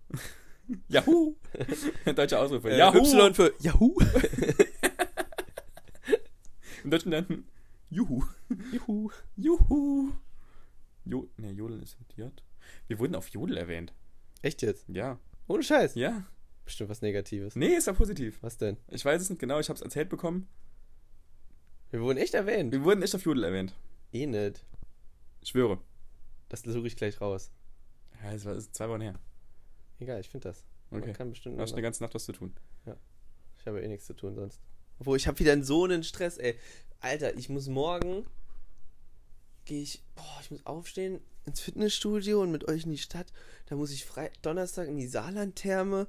[0.87, 1.35] Yahoo!
[2.15, 2.63] Deutscher Ausruf.
[2.65, 2.99] Äh, Yahoo!
[2.99, 3.95] Y für Yahoo.
[6.83, 7.45] Im Deutschen dann
[7.89, 8.23] Juhu.
[8.71, 9.09] Juhu.
[9.35, 10.11] Juhu.
[11.05, 12.31] Jo ne, Jodel ist mit J.
[12.87, 13.93] Wir wurden auf Jodel erwähnt.
[14.41, 14.87] Echt jetzt?
[14.87, 15.19] Ja.
[15.47, 15.95] Ohne Scheiß.
[15.95, 16.25] Ja.
[16.65, 17.55] Bestimmt was Negatives.
[17.55, 18.37] Nee, ist ja positiv.
[18.41, 18.77] Was denn?
[18.87, 20.47] Ich weiß es nicht genau, ich habe es erzählt bekommen.
[21.89, 22.71] Wir wurden echt erwähnt.
[22.71, 23.73] Wir wurden echt auf Jodel erwähnt.
[24.11, 24.63] Eh nicht.
[25.41, 25.79] Ich schwöre.
[26.47, 27.51] Das suche ich gleich raus.
[28.23, 29.19] Ja, es war zwei Wochen her.
[29.99, 30.63] Egal, ich finde das.
[30.89, 31.13] Man Okay.
[31.13, 32.55] kann bestimmt hast du noch- eine ganze Nacht was zu tun.
[33.57, 34.59] Ich habe eh nichts zu tun sonst.
[34.99, 36.57] Obwohl, ich habe wieder so einen Stress, ey.
[37.01, 38.25] Alter, ich muss morgen.
[39.65, 40.01] Gehe ich.
[40.15, 43.31] Boah, ich muss aufstehen ins Fitnessstudio und mit euch in die Stadt.
[43.67, 46.07] Da muss ich Frei Donnerstag in die Saarlandtherme.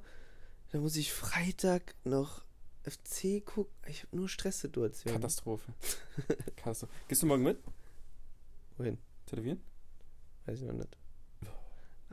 [0.71, 2.43] Da muss ich Freitag noch
[2.83, 3.73] FC gucken.
[3.87, 5.19] Ich habe nur Stresssituationen.
[5.19, 5.73] Katastrophe.
[6.55, 6.93] Katastrophe.
[7.07, 7.59] Gehst du morgen mit?
[8.77, 8.97] Wohin?
[9.27, 9.61] Tätowieren?
[10.45, 10.97] Weiß ich noch nicht.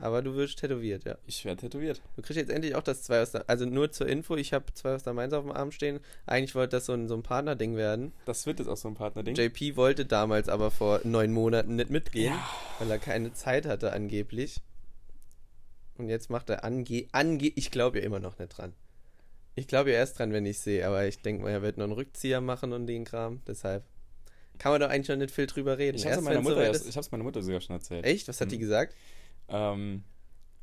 [0.00, 1.18] Aber du wirst tätowiert, ja.
[1.26, 2.00] Ich werde tätowiert.
[2.14, 3.48] Du kriegst jetzt endlich auch das 2 aus der.
[3.50, 5.98] Also nur zur Info, ich habe 2 aus der Mainz auf dem Arm stehen.
[6.26, 8.12] Eigentlich wollte das so ein, so ein Partnerding werden.
[8.24, 9.34] Das wird jetzt auch so ein Partnerding.
[9.34, 12.32] JP wollte damals aber vor neun Monaten nicht mitgehen,
[12.78, 14.60] weil er keine Zeit hatte angeblich.
[15.96, 17.06] Und jetzt macht er ange...
[17.12, 18.72] ange ich glaube ja immer noch nicht dran.
[19.56, 21.84] Ich glaube ja erst dran, wenn ich sehe, aber ich denke mal, er wird noch
[21.84, 23.42] einen Rückzieher machen und den Kram.
[23.48, 23.82] Deshalb
[24.58, 25.96] kann man doch eigentlich noch nicht viel drüber reden.
[25.96, 28.04] Ich hab's, Erst meiner Mutter, erst- ich hab's meiner Mutter sogar schon erzählt.
[28.04, 28.28] Echt?
[28.28, 28.60] Was hat die Mhm.
[28.60, 28.94] gesagt?
[29.48, 30.04] Ähm,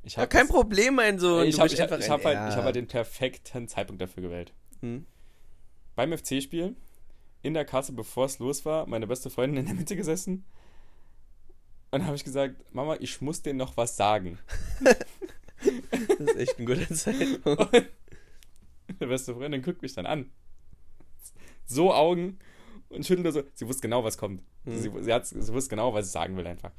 [0.03, 1.45] ich Ja, hab kein das- Problem, mein Sohn.
[1.47, 2.01] Ich habe ich ich hab halt,
[2.35, 2.49] ja.
[2.49, 4.53] ich hab halt den perfekten Zeitpunkt dafür gewählt.
[4.81, 5.05] Hm?
[5.95, 6.75] Beim FC-Spiel,
[7.41, 10.45] in der Kasse, bevor es los war, meine beste Freundin in der Mitte gesessen.
[11.91, 14.37] Und dann habe ich gesagt, Mama, ich muss denen noch was sagen.
[16.17, 17.45] Das ist echt ein guter Zeitpunkt.
[17.73, 20.29] Und meine beste Freundin guckt mich dann an.
[21.65, 22.37] So Augen
[22.89, 23.43] und schüttelt nur so.
[23.53, 24.43] Sie wusste genau, was kommt.
[24.65, 24.77] Mhm.
[24.77, 26.71] Sie, sie, sie wusste genau, was ich sagen will einfach.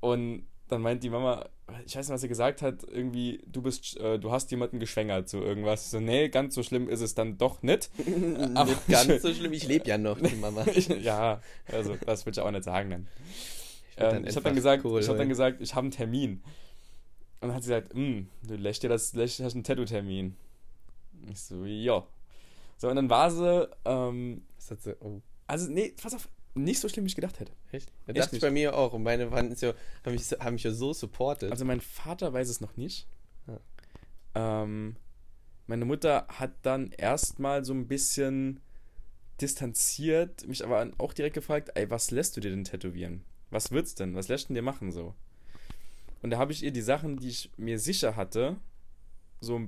[0.00, 1.48] Und dann meint die Mama,
[1.86, 5.28] ich weiß nicht, was sie gesagt hat, irgendwie, du bist, äh, du hast jemanden geschwängert,
[5.28, 5.90] so irgendwas.
[5.90, 7.90] So, nee, ganz so schlimm ist es dann doch nicht.
[8.54, 10.64] Aber- Nicht ganz so schlimm, ich lebe ja noch, die Mama.
[10.74, 13.08] Ich, ja, also das würde ich auch nicht sagen dann.
[13.96, 16.42] Ich Ähm, ich habe dann gesagt, Kohl ich habe dann gesagt, ich habe einen Termin.
[17.40, 20.36] Und dann hat sie gesagt, "Hm, du lässt dir das, lässt, hast einen Tattoo-Termin.
[21.30, 22.06] Ich so, ja.
[22.78, 26.80] So, und dann war sie, ähm, Was hat sie, oh, also, nee, pass auf, nicht
[26.80, 27.52] so schlimm, wie ich gedacht hätte.
[27.72, 27.90] echt?
[28.06, 28.40] Ja, dachte ich nicht.
[28.42, 28.92] bei mir auch.
[28.92, 29.68] Und meine waren so,
[30.04, 31.50] haben mich, so- haben mich ja so supportet.
[31.50, 33.06] Also, mein Vater weiß es noch nicht.
[33.46, 34.62] Ja.
[34.64, 34.96] Ähm,
[35.66, 38.60] meine Mutter hat dann erstmal so ein bisschen
[39.40, 43.24] distanziert, mich aber auch direkt gefragt, ey, was lässt du dir denn tätowieren?
[43.50, 44.14] Was wird's denn?
[44.14, 45.14] Was lässt du dir machen so?
[46.22, 48.56] Und da habe ich ihr die Sachen, die ich mir sicher hatte,
[49.40, 49.62] so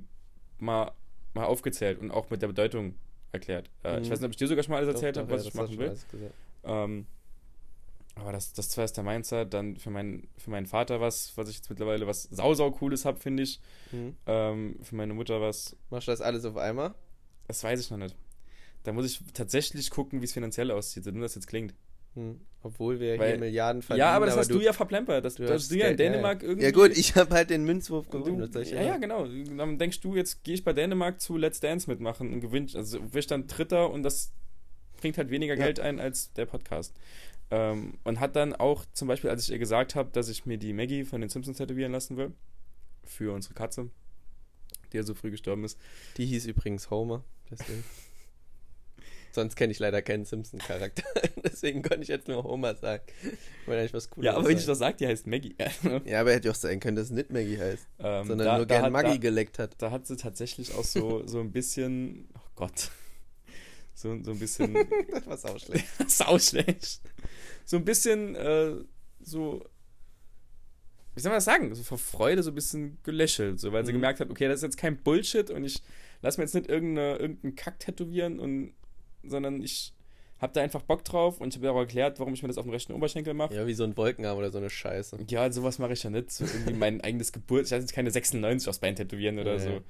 [0.59, 0.91] mal,
[1.33, 2.95] mal aufgezählt und auch mit der Bedeutung
[3.33, 3.69] erklärt.
[3.83, 4.11] Äh, Ich Mhm.
[4.11, 5.59] weiß nicht, ob ich dir sogar schon mal alles erzählt habe, ja, was das ich
[5.59, 5.97] machen will.
[6.65, 7.05] Ähm,
[8.15, 11.49] aber das, das zwar ist der Mindset, dann für, meinen für meinen Vater was, was
[11.49, 13.59] ich jetzt mittlerweile was sau, sau cooles habe, finde ich.
[13.91, 14.15] Mhm.
[14.25, 16.93] Ähm, für meine Mutter was, Machst du das alles auf einmal?
[17.47, 18.15] das weiß ich noch nicht.
[18.83, 21.73] Da muss ich tatsächlich gucken, wie es finanziell aussieht, so dumm das jetzt klingt.
[22.15, 22.39] Hm.
[22.63, 24.07] Obwohl wir Weil- hier Milliarden verdienen.
[24.07, 25.23] ja, aber das hast du, ja verplempert.
[25.25, 26.63] Das, du hast du ja in Geld, ja, Dänemark irgendwie.
[26.63, 28.49] Ja gut, ich habe halt den Münzwurf Du, gewonnen.
[28.61, 29.27] ich ja, ja, genau.
[29.27, 32.75] Dann denkst du, jetzt gehe ich bei Dänemark zu Let's Dance mitmachen und gewinnt.
[32.75, 34.31] Also wirst dann Dritter und das
[35.05, 35.63] bringt halt weniger Ja.
[35.65, 36.95] Geld ein als der Podcast.
[37.51, 40.57] Ähm, und hat dann auch zum Beispiel, als ich ihr gesagt habe, dass ich mir
[40.57, 42.33] die Maggie von den Simpsons tätowieren lassen will,
[43.03, 43.91] für unsere Katze,
[44.91, 45.77] die ja so früh gestorben ist.
[46.17, 47.23] Die hieß übrigens Homer.
[47.51, 47.83] Deswegen.
[49.31, 51.03] Sonst kenne ich leider keinen Simpson-Charakter.
[51.43, 53.03] Deswegen konnte ich jetzt nur Homer sagen.
[53.21, 55.55] Ich wollte eigentlich was Cooles Ja, aber wenn ich das sage, die heißt Maggie.
[56.05, 57.85] Ja, aber hätte auch sein können, dass es nicht Maggie heißt.
[57.99, 59.75] ähm, sondern da- nur da gern Maggie geleckt hat.
[59.77, 62.89] da hat sie tatsächlich auch so, so ein bisschen, oh Gott,
[63.95, 64.73] so, so ein bisschen
[65.27, 65.85] Das war auch schlecht.
[66.07, 67.01] Sau schlecht.
[67.65, 68.75] So ein bisschen, äh,
[69.21, 69.63] so,
[71.15, 71.73] wie soll man das sagen?
[71.73, 73.97] So vor Freude so ein bisschen gelächelt, so, weil sie Mhm.
[73.97, 75.81] gemerkt hat, okay, das ist jetzt kein Bullshit und ich
[76.21, 78.73] lass mir jetzt nicht irgendeine, irgendeinen Kack tätowieren und,
[79.23, 79.93] sondern ich
[80.39, 82.57] hab da einfach Bock drauf und ich habe ihr auch erklärt, warum ich mir das
[82.57, 83.55] auf dem rechten Oberschenkel mache.
[83.55, 85.17] Ja, wie so ein Wolkenarm oder so eine Scheiße.
[85.29, 86.29] Ja, sowas mache ich ja nicht.
[86.31, 87.63] So irgendwie mein eigenes Geburt.
[87.65, 89.63] Ich lasse jetzt keine 96 aufs Bein tätowieren oder Nee.
[89.63, 89.81] so.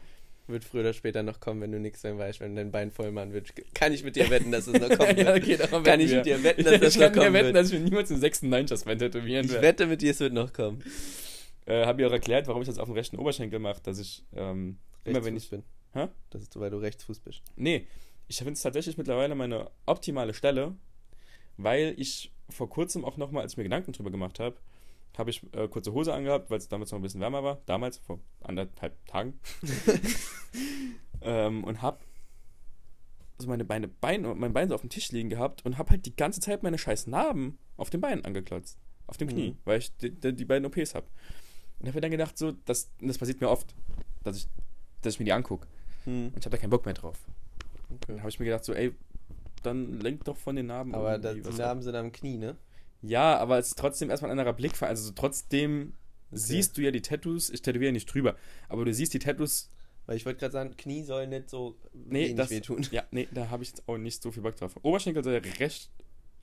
[0.47, 3.11] Wird früher oder später noch kommen, wenn du nichts mehr weißt, wenn dein Bein voll
[3.11, 3.51] machen wird.
[3.73, 5.43] Kann ich mit dir wetten, dass es noch kommen ja, wird.
[5.43, 6.17] okay, darum Kann wetten ich wir.
[6.17, 7.55] mit dir wetten, dass das ich kann noch mir kommen wetten, wird.
[7.55, 9.67] dass ich mir niemals eine 96 aufs Bein tätowieren Ich werde.
[9.67, 10.83] wette mit dir, es wird noch kommen.
[11.65, 14.23] äh, habe ihr auch erklärt, warum ich das auf dem rechten Oberschenkel mache, dass ich
[14.35, 15.63] ähm, immer wenn ich bin.
[15.93, 16.09] Hä?
[16.29, 17.41] Das ist, weil du Rechtsfuß bist.
[17.55, 17.87] nee,
[18.27, 20.75] ich finde es tatsächlich mittlerweile meine optimale Stelle,
[21.57, 24.57] weil ich vor kurzem auch nochmal, als ich mir Gedanken drüber gemacht habe,
[25.19, 27.97] habe ich äh, kurze Hose angehabt, weil es damals noch ein bisschen wärmer war, damals
[27.97, 29.39] vor anderthalb Tagen
[31.21, 31.99] ähm, und habe
[33.37, 36.05] so meine Beine, Beine, mein Bein so auf dem Tisch liegen gehabt und habe halt
[36.05, 38.77] die ganze Zeit meine scheiß Narben auf den Beinen angeklotzt.
[39.07, 39.57] Auf dem Knie, Mhm.
[39.65, 41.05] weil ich die, die, beiden OPs habe.
[41.79, 43.75] Und habe mir dann gedacht, so, das, das passiert mir oft,
[44.23, 44.47] dass ich,
[45.01, 45.67] dass ich mir die angucke.
[46.05, 46.27] Hm.
[46.27, 47.19] Und ich habe da keinen Bock mehr drauf.
[47.89, 47.99] Okay.
[48.07, 48.95] Dann habe ich mir gedacht, so, ey,
[49.61, 52.55] dann lenk doch von den Narben Aber die Narben sind am Knie, ne?
[53.07, 54.81] Ja, aber es ist trotzdem erstmal ein anderer Blick.
[54.81, 55.93] Also so trotzdem
[56.31, 57.49] siehst du ja die Tattoos.
[57.49, 58.35] Ich tätowiere nicht drüber,
[58.69, 59.69] aber du siehst die Tattoos.
[60.07, 62.85] Weil ich wollte gerade sagen, Knie soll nicht so Nee, das, wehtun.
[62.91, 64.77] ja, nee, da habe ich jetzt auch nicht so viel Bock drauf.
[64.83, 65.89] Oberschenkel soll ja recht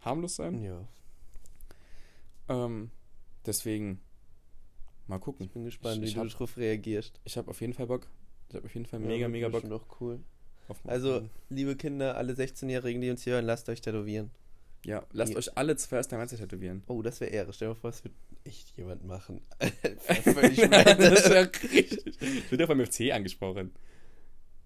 [0.01, 0.61] harmlos sein.
[0.62, 0.88] Ja,
[2.48, 2.90] Ähm,
[3.46, 4.01] deswegen
[5.07, 5.48] mal gucken.
[5.48, 7.20] bin gespannt, Ich- ich wie hab- du drauf reagierst.
[7.25, 8.09] Ich habe auf jeden Fall Bock.
[8.48, 9.64] Ich habe auf jeden Fall Ja, mega, mega Bock.
[9.70, 10.20] auch cool.
[10.85, 14.31] Also, liebe Kinder, alle 16-Jährigen, die uns hier hören, lasst euch tätowieren.
[14.85, 15.38] Ja, lasst Ja.
[15.38, 16.83] euch alle zuerst der Ganze tätowieren.
[16.88, 17.53] Oh, das wäre Ehre.
[17.53, 18.14] Stell dir mal vor, es wird
[18.45, 19.40] echt jemand machen.
[20.25, 21.12] Völlig das random.
[21.12, 22.07] ist ja richtig.
[22.21, 23.73] Ich bin ja vom FC angesprochen.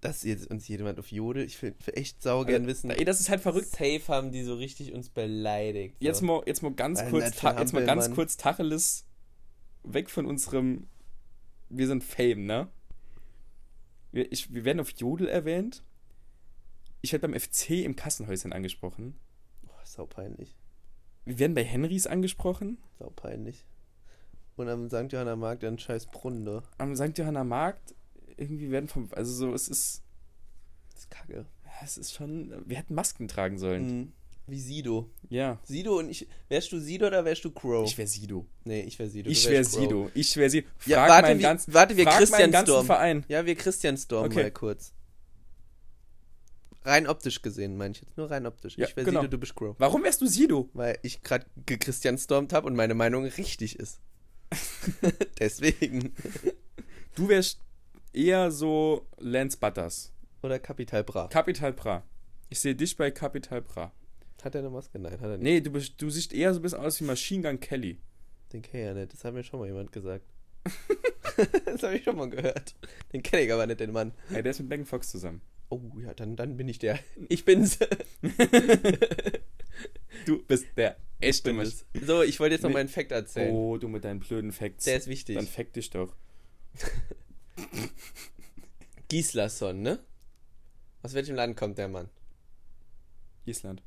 [0.01, 2.89] Dass jetzt uns jemand auf Jodel, ich will echt saugern wissen.
[2.91, 3.67] Ey, das ist halt verrückt.
[3.67, 5.95] Safe haben die so richtig uns beleidigt.
[5.99, 6.05] So.
[6.05, 9.05] Jetzt mal, jetzt mal ganz Weil kurz, ta jetzt mal ganz kurz Tacheles
[9.83, 10.87] weg von unserem.
[11.69, 12.67] Wir sind Fame, ne?
[14.11, 15.83] Wir, ich, wir werden auf Jodel erwähnt.
[17.01, 19.15] Ich werde beim FC im Kassenhäuschen angesprochen.
[19.87, 20.55] Sau peinlich.
[21.25, 22.77] Wir werden bei Henrys angesprochen.
[22.99, 23.65] Sau peinlich.
[24.55, 25.11] Und am St.
[25.11, 26.63] Johanna Markt ein scheiß Brunnen da.
[26.77, 27.17] Am St.
[27.17, 27.95] Johanna Markt.
[28.37, 29.09] Irgendwie werden vom.
[29.13, 30.03] Also so, es ist.
[30.93, 31.45] Das ist kacke.
[31.65, 32.63] ja, Es ist schon.
[32.65, 33.97] Wir hätten Masken tragen sollen.
[33.99, 34.13] Mhm.
[34.49, 35.09] Wie Sido.
[35.29, 35.59] Ja.
[35.63, 36.27] Sido und ich.
[36.47, 37.85] Wärst du Sido oder wärst du Crow?
[37.85, 38.45] Ich wäre Sido.
[38.63, 39.29] nee, ich wär Sido.
[39.29, 39.81] Ich wärst Crow.
[39.81, 40.11] Sido.
[40.13, 40.67] Ich wäre Sido.
[40.77, 42.85] Frag Ja, warte, meinen wie, ganzen, warte, wir Christian Storm.
[42.85, 43.25] Verein.
[43.27, 44.43] Ja, wir Christian Storm Okay.
[44.43, 44.93] mal kurz.
[46.87, 48.15] Rein optisch gesehen, meine ich jetzt.
[48.15, 48.77] Nur rein optisch.
[48.77, 49.19] Ja, ich wäre genau.
[49.19, 49.75] Sido, du bist Crow.
[49.77, 50.69] Warum wärst du Sido?
[50.73, 53.99] Weil ich gerade gechristianstormt habe und meine Meinung richtig ist.
[55.39, 56.13] Deswegen.
[57.15, 57.59] Du wärst
[58.13, 60.13] eher so Lance Butters.
[60.41, 61.27] Oder Capital Bra.
[61.27, 62.03] Capital Bra.
[62.47, 63.91] Ich sehe dich bei Capital Bra.
[64.41, 64.97] Hat er eine Maske?
[64.97, 65.41] Nein, hat er nicht.
[65.41, 67.99] Nee, du, bist, du siehst eher so ein bisschen aus wie Machine Gun Kelly.
[68.53, 69.11] Den kenne ich ja nicht.
[69.11, 70.25] Das hat mir schon mal jemand gesagt.
[71.65, 72.75] das habe ich schon mal gehört.
[73.11, 74.13] Den kenne ich aber nicht, den Mann.
[74.29, 75.41] Ja, der ist mit Megan Fox zusammen.
[75.69, 76.99] Oh, ja, dann, dann bin ich der.
[77.29, 77.79] Ich bin's.
[80.25, 81.85] Du bist der echte es.
[82.01, 83.53] So, ich wollte jetzt noch meinen Fact erzählen.
[83.53, 84.85] Oh, du mit deinen blöden Facts.
[84.85, 85.35] Der ist wichtig.
[85.35, 86.15] Dann fact dich doch.
[89.07, 89.99] Gislason, ne?
[91.01, 92.09] Aus welchem Land kommt der Mann?
[93.45, 93.81] Island.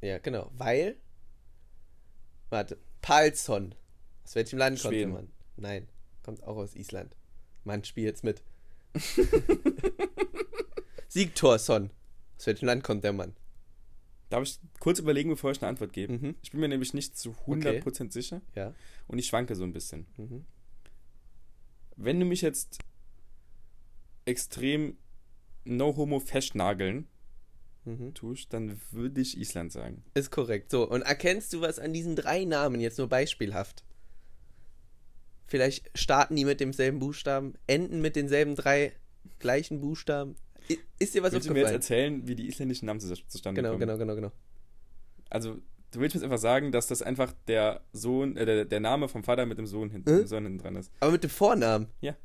[0.00, 0.50] Ja, genau.
[0.54, 0.96] Weil.
[2.50, 2.78] Warte.
[3.02, 3.74] Palsson.
[4.24, 5.12] Aus welchem Land kommt der Schweden.
[5.12, 5.32] Mann?
[5.56, 5.88] Nein.
[6.22, 7.16] Kommt auch aus Island.
[7.64, 8.42] Mann, spiel jetzt mit.
[11.08, 11.90] Siegtorsson.
[12.38, 13.34] Aus welchem Land kommt der Mann?
[14.30, 16.12] Darf ich kurz überlegen, bevor ich eine Antwort gebe?
[16.12, 16.34] Mhm.
[16.42, 18.74] Ich bin mir nämlich nicht zu 100% sicher Ja.
[19.06, 20.06] und ich schwanke so ein bisschen.
[20.16, 20.44] Mhm.
[21.96, 22.78] Wenn du mich jetzt
[24.26, 24.96] extrem
[25.64, 27.06] no-homo festnageln
[27.84, 28.12] Mhm.
[28.12, 30.04] tust, dann würde ich Island sagen.
[30.12, 30.70] Ist korrekt.
[30.70, 33.82] So, und erkennst du was an diesen drei Namen jetzt nur beispielhaft?
[35.46, 38.92] Vielleicht starten die mit demselben Buchstaben, enden mit denselben drei
[39.38, 40.36] gleichen Buchstaben.
[40.98, 41.74] Ist dir was Willst du mir jetzt aufgefallen?
[41.74, 43.80] erzählen, wie die isländischen Namen zus- zustande Genau, kommen?
[43.80, 44.32] genau, genau, genau.
[45.30, 45.54] Also,
[45.92, 49.08] du willst mir jetzt einfach sagen, dass das einfach der Sohn, äh, der, der Name
[49.08, 50.90] vom Vater mit dem Sohn hinten, dem Sohn hinten dran ist.
[51.00, 51.88] Aber mit dem Vornamen.
[52.00, 52.16] Ja.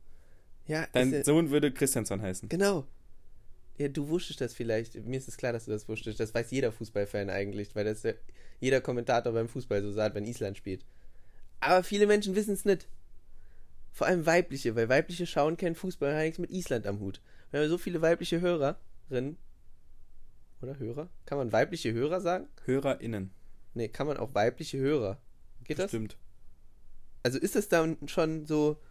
[0.65, 2.49] Ja, Dein ja, Sohn würde Christiansson heißen.
[2.49, 2.88] genau.
[3.77, 5.03] Ja, du wusstest das vielleicht.
[5.06, 6.19] Mir ist es klar, dass du das wusstest.
[6.19, 8.13] Das weiß jeder Fußballfan eigentlich, weil das ja
[8.60, 10.86] jeder Kommentator beim Fußball so sagt, wenn Island spielt.
[11.60, 12.88] Aber viele Menschen wissen es nicht.
[13.91, 17.19] Vor allem weibliche, weil weibliche schauen keinen Fußball, hat nichts mit Island am Hut.
[17.53, 19.37] Wir haben so viele weibliche Hörerinnen.
[20.61, 21.07] Oder Hörer?
[21.27, 22.47] Kann man weibliche Hörer sagen?
[22.65, 23.29] HörerInnen.
[23.75, 25.19] Nee, kann man auch weibliche Hörer.
[25.63, 25.91] Geht das?
[25.91, 26.17] Stimmt.
[27.21, 28.81] Also ist das dann schon so,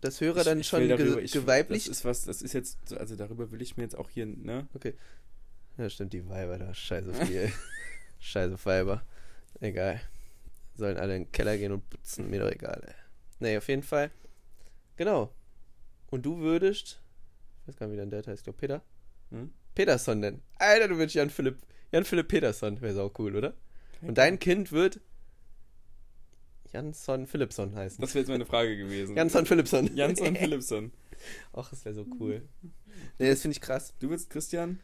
[0.00, 1.86] dass Hörer dann Ich- ich schon ge darüber- ich- geweiblicht?
[1.88, 4.66] Das ist was, das ist jetzt, also darüber will ich mir jetzt auch hier, ne?
[4.74, 4.94] Okay.
[5.76, 6.74] Ja, stimmt, die Weiber da.
[6.74, 7.52] Scheiße viel.
[8.18, 9.04] Scheiße Weiber.
[9.60, 10.00] Egal.
[10.74, 12.94] Sollen alle in den Keller gehen und putzen, mir doch egal, ey.
[13.38, 14.10] Nee, auf jeden Fall.
[14.96, 15.32] Genau.
[16.10, 17.00] Und du würdest.
[17.68, 18.82] Weiß gar nicht, wie dein Dad heißt, ich glaube Peter.
[19.30, 19.50] Hm?
[19.74, 20.42] Peterson nennen.
[20.54, 21.58] Alter, du würdest Jan Philipp.
[21.92, 22.80] Jan Philipp Peterson.
[22.80, 23.54] Wäre auch cool, oder?
[24.00, 25.00] Und dein Kind wird.
[26.72, 28.00] Jansson Philippson heißen.
[28.00, 29.16] Das wäre jetzt meine Frage gewesen.
[29.16, 29.94] Jansson Philippson.
[29.94, 30.92] Jansson Philippson.
[31.52, 32.48] Ach, das wäre so cool.
[33.18, 33.92] Nee, das finde ich krass.
[33.98, 34.80] Du willst Christian?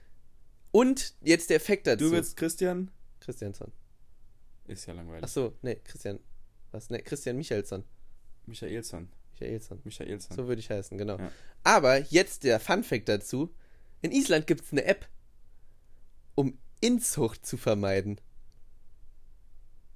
[0.70, 2.04] Und jetzt der Effekt dazu.
[2.06, 2.90] Du willst Christian?
[3.20, 3.72] Christiansson.
[4.66, 5.22] Ist ja langweilig.
[5.24, 6.18] Ach so, nee, Christian.
[6.70, 6.90] Was?
[6.90, 7.84] Nee, Christian Michaelsson.
[8.46, 9.08] Michaelsson.
[9.40, 9.80] Michaelsson.
[9.84, 10.36] Michaelsson.
[10.36, 11.18] So würde ich heißen, genau.
[11.18, 11.30] Ja.
[11.62, 13.54] Aber jetzt der Fun-Fact dazu.
[14.02, 15.08] In Island gibt es eine App,
[16.34, 18.20] um Inzucht zu vermeiden.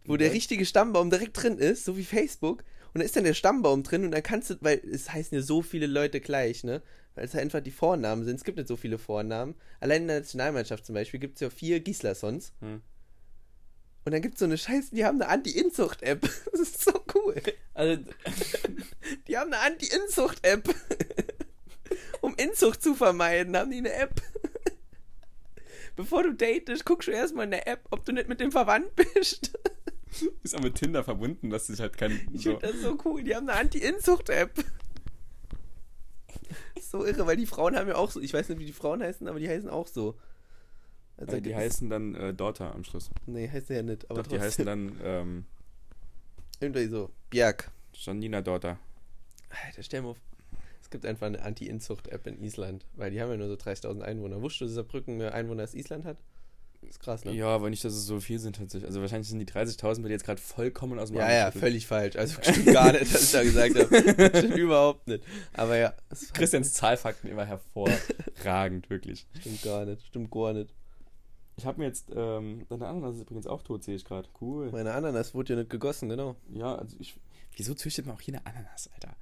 [0.05, 0.37] Wo der Okay.
[0.37, 2.65] richtige Stammbaum direkt drin ist, so wie Facebook.
[2.95, 5.43] Und da ist dann der Stammbaum drin und dann kannst du, weil es heißen ja
[5.43, 6.83] so viele Leute gleich, ne?
[7.15, 8.37] Weil es halt einfach die Vornamen sind.
[8.37, 9.55] Es gibt nicht so viele Vornamen.
[9.81, 12.53] Allein in der Nationalmannschaft zum Beispiel gibt es ja vier Gislassons.
[12.61, 12.81] Hm.
[14.09, 16.23] Und dann gibt es so eine Scheiße, die haben eine Anti-Inzucht-App.
[16.51, 17.35] Das ist so cool.
[17.75, 18.03] Also,
[19.29, 20.75] Die haben eine Anti-Inzucht-App.
[22.23, 24.23] um Inzucht zu vermeiden, haben die eine App.
[25.95, 28.97] Bevor du datest, guckst du erstmal in der App, ob du nicht mit dem verwandt
[28.97, 29.59] bist.
[30.43, 32.27] ist auch mit Tinder verbunden, dass sich halt kein.
[32.33, 32.53] Ich So.
[32.59, 33.23] finde das so cool.
[33.23, 34.65] Die haben eine Anti-Inzucht-App.
[36.81, 38.23] So irre, weil die Frauen haben ja auch so.
[38.23, 40.17] Ich weiß nicht, wie die Frauen heißen, aber die heißen auch so.
[41.19, 43.11] Also Äh, die heißen dann äh, Daughter am Schluss.
[43.27, 44.11] Nee, heißt ja nicht.
[44.11, 45.45] Aber Doch, die heißen dann ähm,
[46.61, 47.11] Irgendwie so.
[47.31, 47.71] Bjerg.
[47.93, 48.79] Janina Daughter.
[49.67, 50.19] Alter, stell mal auf.
[50.81, 54.41] Es gibt einfach eine Anti-Inzucht-App in Island, weil die haben ja nur so 30.000 Einwohner.
[54.41, 56.17] Wusstest du, dass Saarbrücken mehr Einwohner als Island hat?
[56.81, 57.33] ist krass, ne?
[57.33, 58.87] Ja, aber nicht, dass es so viel sind tatsächlich.
[58.87, 61.51] Also wahrscheinlich sind die 30.000 bei dir jetzt gerade vollkommen aus dem Ja, Arm ja,
[61.51, 62.17] völlig falsch.
[62.17, 64.39] Also stimmt gar nicht, was ich da gesagt habe.
[64.39, 65.25] Stimmt überhaupt nicht.
[65.55, 69.27] Aber ja, es Christians Zahlfakten immer hervorragend, wirklich.
[69.41, 70.07] stimmt gar nicht.
[70.07, 70.73] Stimmt gar nicht.
[71.59, 74.29] Ich habe mir jetzt, ähm, deine Ananas ist übrigens auch tot, sehe ich gerade.
[74.41, 74.71] Cool.
[74.71, 76.37] Meine Ananas wurde ja nicht gegossen, genau.
[76.55, 77.19] Ja, also ich.
[77.57, 79.17] Wieso züchtet man auch hier eine Ananas, Alter?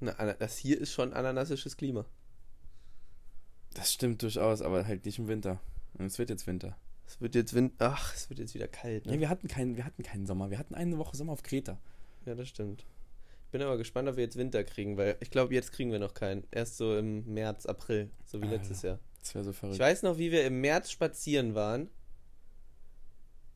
[0.00, 2.06] Na, das hier ist schon ananasisches Klima.
[3.74, 5.60] Das stimmt durchaus, aber halt nicht im Winter.
[5.94, 6.74] Und es wird jetzt Winter.
[7.06, 7.74] Es wird jetzt Wind.
[7.78, 9.20] Ach, es wird jetzt wieder kalt, Ja, ne?
[9.20, 10.50] wir hatten keinen, wir hatten keinen Sommer.
[10.50, 11.78] Wir hatten eine Woche Sommer auf Kreta.
[12.24, 12.86] Ja, das stimmt.
[13.52, 16.14] Bin aber gespannt, ob wir jetzt Winter kriegen, weil ich glaube, jetzt kriegen wir noch
[16.14, 16.44] keinen.
[16.50, 18.56] Erst so im März, April, so wie Alter.
[18.56, 18.98] letztes Jahr.
[19.20, 19.74] Das wäre so verrückt.
[19.74, 21.90] Ich weiß noch, wie wir im März spazieren waren.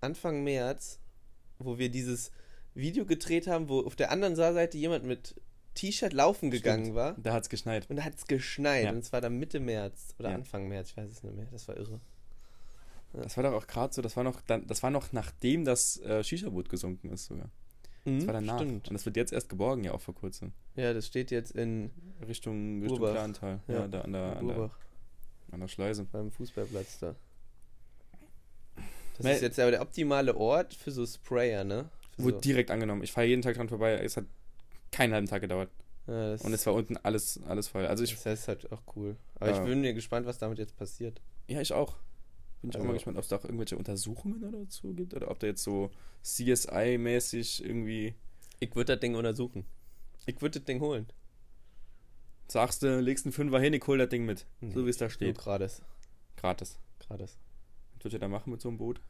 [0.01, 1.01] Anfang März,
[1.59, 2.31] wo wir dieses
[2.75, 5.35] Video gedreht haben, wo auf der anderen Seite jemand mit
[5.75, 6.97] T-Shirt laufen gegangen Stimmt.
[6.97, 7.17] war.
[7.19, 7.89] Da hat es geschneit.
[7.89, 8.85] Und da hat es geschneit.
[8.85, 8.91] Ja.
[8.91, 10.35] Und es war dann Mitte März oder Ja.
[10.35, 11.47] Anfang März, ich weiß es nicht mehr.
[11.51, 12.01] Das war irre.
[13.15, 16.23] Das war doch auch gerade so, das war noch, das war noch nachdem das äh,
[16.23, 17.49] Shisha-Boot gesunken ist sogar.
[18.07, 18.57] Mhm, Das war danach.
[18.61, 18.89] Stimmt.
[18.89, 20.53] Und das wird jetzt erst geborgen, ja auch vor kurzem.
[20.77, 21.91] Ja, das steht jetzt in
[22.27, 22.99] Richtung, Richtung.
[23.01, 23.61] Plantal.
[23.69, 24.71] Ja, Ja, da an der, an, der,
[25.53, 26.05] an der Schleuse.
[26.05, 27.15] beim Fußballplatz da.
[29.19, 31.89] Das ist jetzt aber der optimale Ort für so Sprayer, ne?
[32.17, 33.03] Für Wurde so, direkt angenommen.
[33.03, 33.95] Ich fahre jeden Tag dran vorbei.
[33.95, 34.25] Es hat
[34.93, 35.71] keinen halben Tag gedauert.
[36.07, 37.87] ja, Und es war unten alles, alles voll.
[37.87, 39.17] Also ich, das heißt halt auch cool.
[39.37, 39.59] Aber Ja.
[39.59, 41.21] ich bin mir gespannt, was damit jetzt passiert.
[41.49, 41.97] ja, ich auch.
[42.67, 45.31] Bin ich auch Also- mal gespannt, ob es da auch irgendwelche Untersuchungen dazu gibt oder
[45.31, 45.91] ob da jetzt so
[46.25, 48.15] CSI-mäßig irgendwie
[48.59, 49.65] Ich würde das Ding untersuchen.
[50.27, 51.07] Ich würde das Ding holen.
[52.49, 54.47] sagst du, legst einen Fünfer hin, ich hol das Ding mit.
[54.61, 55.39] Nee, so wie es da steht.
[55.39, 55.83] gratis.
[56.37, 56.79] Gratis.
[57.01, 57.37] Gratis.
[57.95, 59.01] Was würdet ihr da machen mit so einem Boot?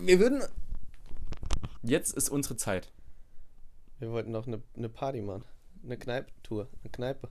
[0.00, 0.42] Wir würden.
[1.82, 2.92] Jetzt ist unsere Zeit.
[3.98, 5.44] Wir wollten noch eine, eine Party machen.
[5.84, 6.68] Eine Kneipentour.
[6.82, 7.28] Eine Kneipe.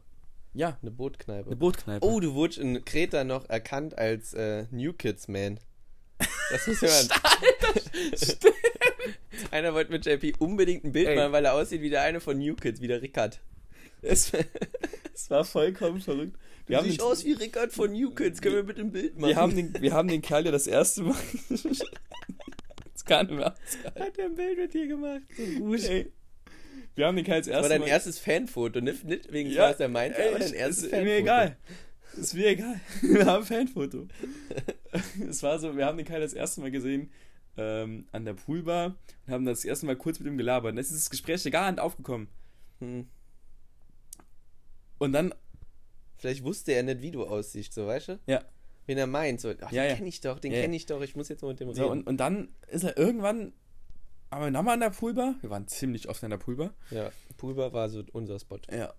[0.53, 1.47] Ja, Eine Bootkneipe.
[1.47, 2.05] eine Bootkneipe.
[2.05, 5.59] Oh, du wurdest in Kreta noch erkannt als äh, New Kids Man.
[6.51, 7.07] Das muss hören.
[9.51, 11.15] Einer wollte mit JP unbedingt ein Bild Ey.
[11.15, 13.39] machen, weil er aussieht wie der eine von New Kids, wie der Rickard.
[14.01, 14.31] Es,
[15.13, 16.37] es war vollkommen verrückt.
[16.67, 18.41] Du siehst aus wie Rickard von New Kids.
[18.41, 19.29] Können wir bitte ein Bild machen?
[19.29, 21.15] wir, haben den, wir haben den Kerl ja das erste Mal.
[21.49, 23.55] das kann nicht mehr.
[23.99, 25.21] Hat er ein Bild mit dir gemacht?
[25.35, 25.83] So gut.
[25.83, 26.11] Ey.
[26.95, 27.87] Wir haben den Kerl das Das erste war dein Mal.
[27.87, 31.03] erstes Fanfoto, nicht, nicht wegen Ja, was er meinte, ey, aber dein erstes ist Fanfoto.
[31.09, 31.57] mir egal.
[32.17, 32.79] Ist mir egal.
[33.01, 34.07] Wir haben ein Fanfoto.
[35.29, 37.09] es war so, wir haben den Kerl das erste Mal gesehen
[37.57, 40.71] ähm, an der Poolbar und haben das erste Mal kurz mit ihm gelabert.
[40.71, 42.27] Und dann ist das Gespräch gar nicht aufgekommen.
[42.79, 43.07] Hm.
[44.97, 45.33] Und dann,
[46.17, 48.19] Vielleicht wusste er nicht, wie du aussiehst, so weißt du?
[48.27, 48.43] Ja.
[48.85, 49.95] Wen er meint, so, ach, den ja.
[49.95, 51.83] kenne ich doch, den Ja, kenne ich doch, ich muss jetzt mal mit dem so,
[51.83, 51.91] reden.
[52.01, 53.53] und, und dann ist er irgendwann,
[54.31, 55.35] aber nochmal an der Poolbar.
[55.41, 56.73] Wir waren ziemlich oft an der Poolbar.
[56.89, 58.59] ja, Pulver war so unser Spot.
[58.71, 58.93] Ja.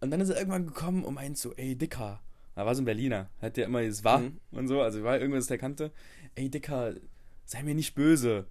[0.00, 2.20] Und dann ist er irgendwann gekommen und meint so, ey, Dicker.
[2.54, 3.30] Da war so ein Berliner.
[3.40, 4.38] Hat der immer das war Mhm.
[4.52, 4.80] und so.
[4.80, 5.90] Also war irgendwas, der kannte.
[6.34, 6.94] Ey, Dicker,
[7.46, 8.46] sei mir nicht böse.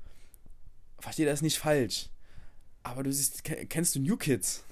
[0.99, 2.09] Versteh das nicht falsch.
[2.83, 4.63] Aber du siehst, ke- kennst du New Kids?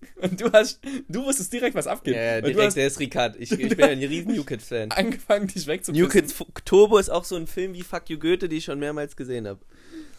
[0.22, 2.14] Und du hast, du wusstest direkt, was abgeht.
[2.16, 3.36] Ja, ja, direkt, hast der ist Ricard.
[3.38, 4.90] Ich, ich bin ja ein riesen New Kids-Fan.
[4.92, 6.02] angefangen, dich wegzupissen.
[6.02, 8.78] New Kids Turbo ist auch so ein Film wie Fuck You Goethe, die ich schon
[8.78, 9.60] mehrmals gesehen habe.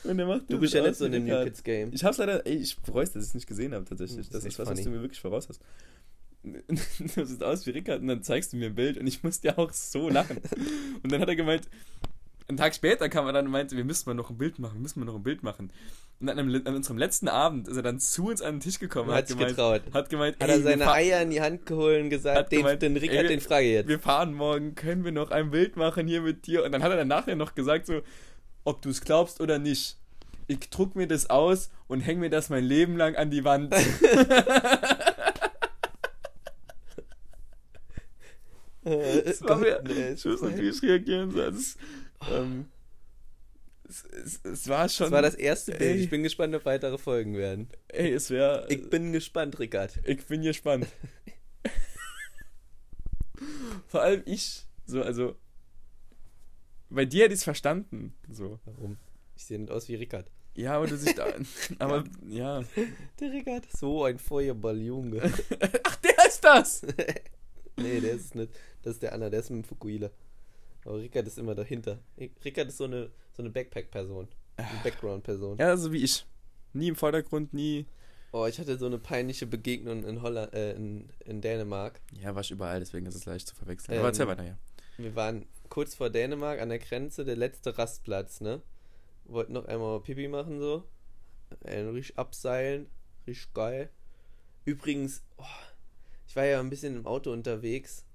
[0.04, 1.44] Und der macht Du bist ja nicht so in dem New.
[1.44, 1.92] Kids Game.
[1.94, 4.30] Ich hab's leider, ey, ich bereue dass ich es nicht gesehen habe, tatsächlich.
[4.30, 4.84] Das Das, ist was, was funny.
[4.84, 5.62] du mir wirklich voraus hast.
[6.44, 9.50] Du siehst aus wie Rickard und dann zeigst du mir ein Bild und ich musste
[9.50, 10.38] ja auch so lachen.
[11.04, 11.68] Und dann hat er gemeint,
[12.48, 14.74] einen Tag später kam er dann und meinte, wir müssen mal noch ein Bild machen,
[14.76, 15.72] wir müssen mal noch ein Bild machen.
[16.20, 18.78] Und an, einem, an unserem letzten Abend ist er dann zu uns an den Tisch
[18.80, 19.82] gekommen und Hat hat gemeint, getraut.
[19.94, 22.60] hat gemeint, Hat er wir seine Eier in die Hand geholt und gesagt, Hat den,
[22.60, 23.88] gemeint, den Rickard, ey, den frage jetzt.
[23.88, 26.64] wir fahren morgen, können wir noch ein Bild machen hier mit dir?
[26.66, 28.02] Und dann hat er dann nachher noch gesagt so,
[28.64, 29.98] ob du es glaubst oder nicht.
[30.48, 33.74] Ich druck mir das aus und häng mir das mein Leben lang an die Wand.
[38.84, 39.82] das war mir-
[40.14, 41.32] Ich muss natürlich reagieren.
[41.32, 41.42] So.
[41.42, 41.78] Es,
[42.32, 42.66] ähm,
[43.88, 45.06] es, es, es war schon.
[45.06, 45.82] Das war das erste Bild.
[45.82, 45.98] Ey.
[46.04, 47.70] Ich bin gespannt, ob weitere Folgen werden.
[47.90, 48.66] Ey, es wäre.
[48.70, 50.00] Ich bin gespannt, Rickard.
[50.06, 50.88] Ich bin gespannt.
[53.88, 54.66] Vor allem ich.
[54.86, 55.36] So, also.
[56.92, 58.14] Bei dir hätte ich es verstanden.
[58.30, 58.60] So.
[58.66, 58.98] Warum?
[59.36, 60.30] Ich sehe nicht aus wie Rickard.
[60.56, 61.28] Ja, aber du siehst da.
[61.80, 62.62] aber ja.
[63.20, 63.66] Der Rickard.
[63.72, 65.22] So ein Feuerball, Junge.
[65.84, 66.82] Ach, der ist das!
[67.78, 68.52] nee, der ist es nicht.
[68.84, 70.10] Das ist der andere, der ist mit dem Fukuhila.
[70.84, 72.00] Aber Rickard ist immer dahinter.
[72.44, 74.28] Rickard ist so eine, so eine Backpack-Person.
[74.58, 75.58] Eine Background-Person.
[75.60, 76.26] Ja, so wie ich.
[76.74, 77.86] Nie im Vordergrund, nie.
[78.34, 82.02] Oh, ich hatte so eine peinliche Begegnung in Holland, äh, in, in Dänemark.
[82.20, 83.94] Ja, war ich überall, deswegen ist es leicht zu verwechseln.
[83.94, 84.58] Ähm, aber erzähl weiter, ja.
[84.98, 88.62] Wir waren kurz vor Dänemark an der Grenze, der letzte Rastplatz, ne?
[89.24, 90.84] Wollten noch einmal Pipi machen, so.
[91.62, 92.88] Äh, richtig abseilen.
[93.26, 93.90] Richtig geil.
[94.66, 95.46] Übrigens, oh,
[96.28, 98.06] ich war ja ein bisschen im Auto unterwegs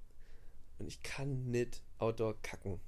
[0.78, 2.78] und ich kann nicht Outdoor kacken.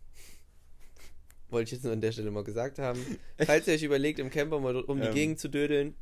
[1.48, 3.00] Wollte ich jetzt nur an der Stelle mal gesagt haben.
[3.38, 5.14] Falls ihr euch überlegt, im Camper mal um die Ähm.
[5.14, 5.94] Gegend zu dödeln,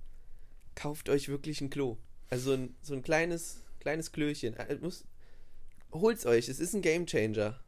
[0.74, 1.98] kauft euch wirklich ein Klo.
[2.30, 4.54] Also ein, so ein kleines, kleines Klöchen.
[4.54, 5.04] Äh, Muss,
[5.92, 7.60] holt's euch, es ist ein Gamechanger.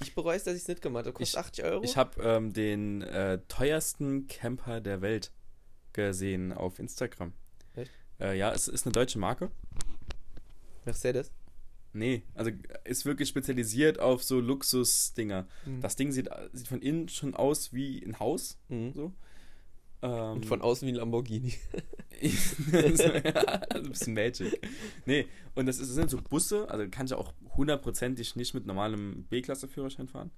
[0.00, 1.12] Ich bereue es, dass ich es nicht gemacht habe.
[1.12, 1.82] Kostet Ich- 80 Euro.
[1.84, 5.32] Ich habe ähm, den äh, teuersten Camper der Welt
[5.92, 7.32] gesehen auf Instagram.
[7.74, 7.90] Echt?
[8.20, 9.50] Äh, ja, es ist eine deutsche Marke.
[10.84, 11.30] Mercedes.
[11.92, 12.50] Nee, also
[12.84, 15.46] ist wirklich spezialisiert auf so Luxus-Dinger.
[15.64, 15.80] Mhm.
[15.80, 18.58] Das Ding sieht, sieht von innen schon aus wie ein Haus.
[18.68, 18.92] Mhm.
[18.92, 19.12] So.
[20.02, 21.54] Ähm, Und von außen wie ein Lamborghini.
[22.94, 23.32] so, ja,
[23.70, 24.60] ein bisschen Magic.
[25.06, 28.66] Nee, und das, ist, das sind so Busse, also kannst du auch hundertprozentig nicht mit
[28.66, 30.30] normalem B-Klasse-Führerschein fahren.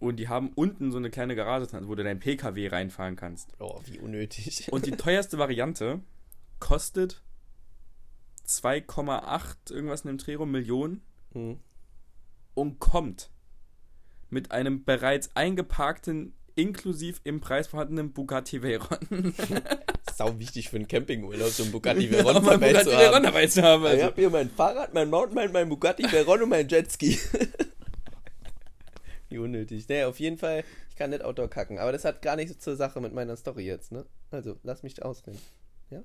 [0.00, 3.52] Und die haben unten so eine kleine Garage wo du deinen PKW reinfahren kannst.
[3.58, 4.70] Oh, wie unnötig.
[4.70, 6.00] Und die teuerste Variante
[6.60, 7.22] kostet
[8.46, 11.58] 2,8 irgendwas in dem Dreh rum Millionen Mhm.
[12.54, 13.30] und kommt
[14.30, 18.98] mit einem bereits eingeparkten, inklusiv im Preis vorhandenen Bugatti Veyron.
[20.14, 23.14] sau wichtig für einen Campingurlaub, so ein Bugatti Ja, Veyron mal dabei Bugatti zu Veyron
[23.14, 23.22] haben.
[23.24, 23.84] dabei zu haben.
[23.84, 24.04] Ich Also.
[24.04, 27.18] habe hier mein Fahrrad, mein Mountainbike, mein Bugatti Veyron und mein Jetski.
[29.28, 29.88] Wie unnötig.
[29.88, 31.78] Nee, auf jeden Fall, ich kann nicht Outdoor kacken.
[31.78, 34.06] Aber das hat gar nichts zur Sache mit meiner Story jetzt, ne?
[34.30, 35.40] Also, lass mich ausreden.
[35.90, 36.02] Ja?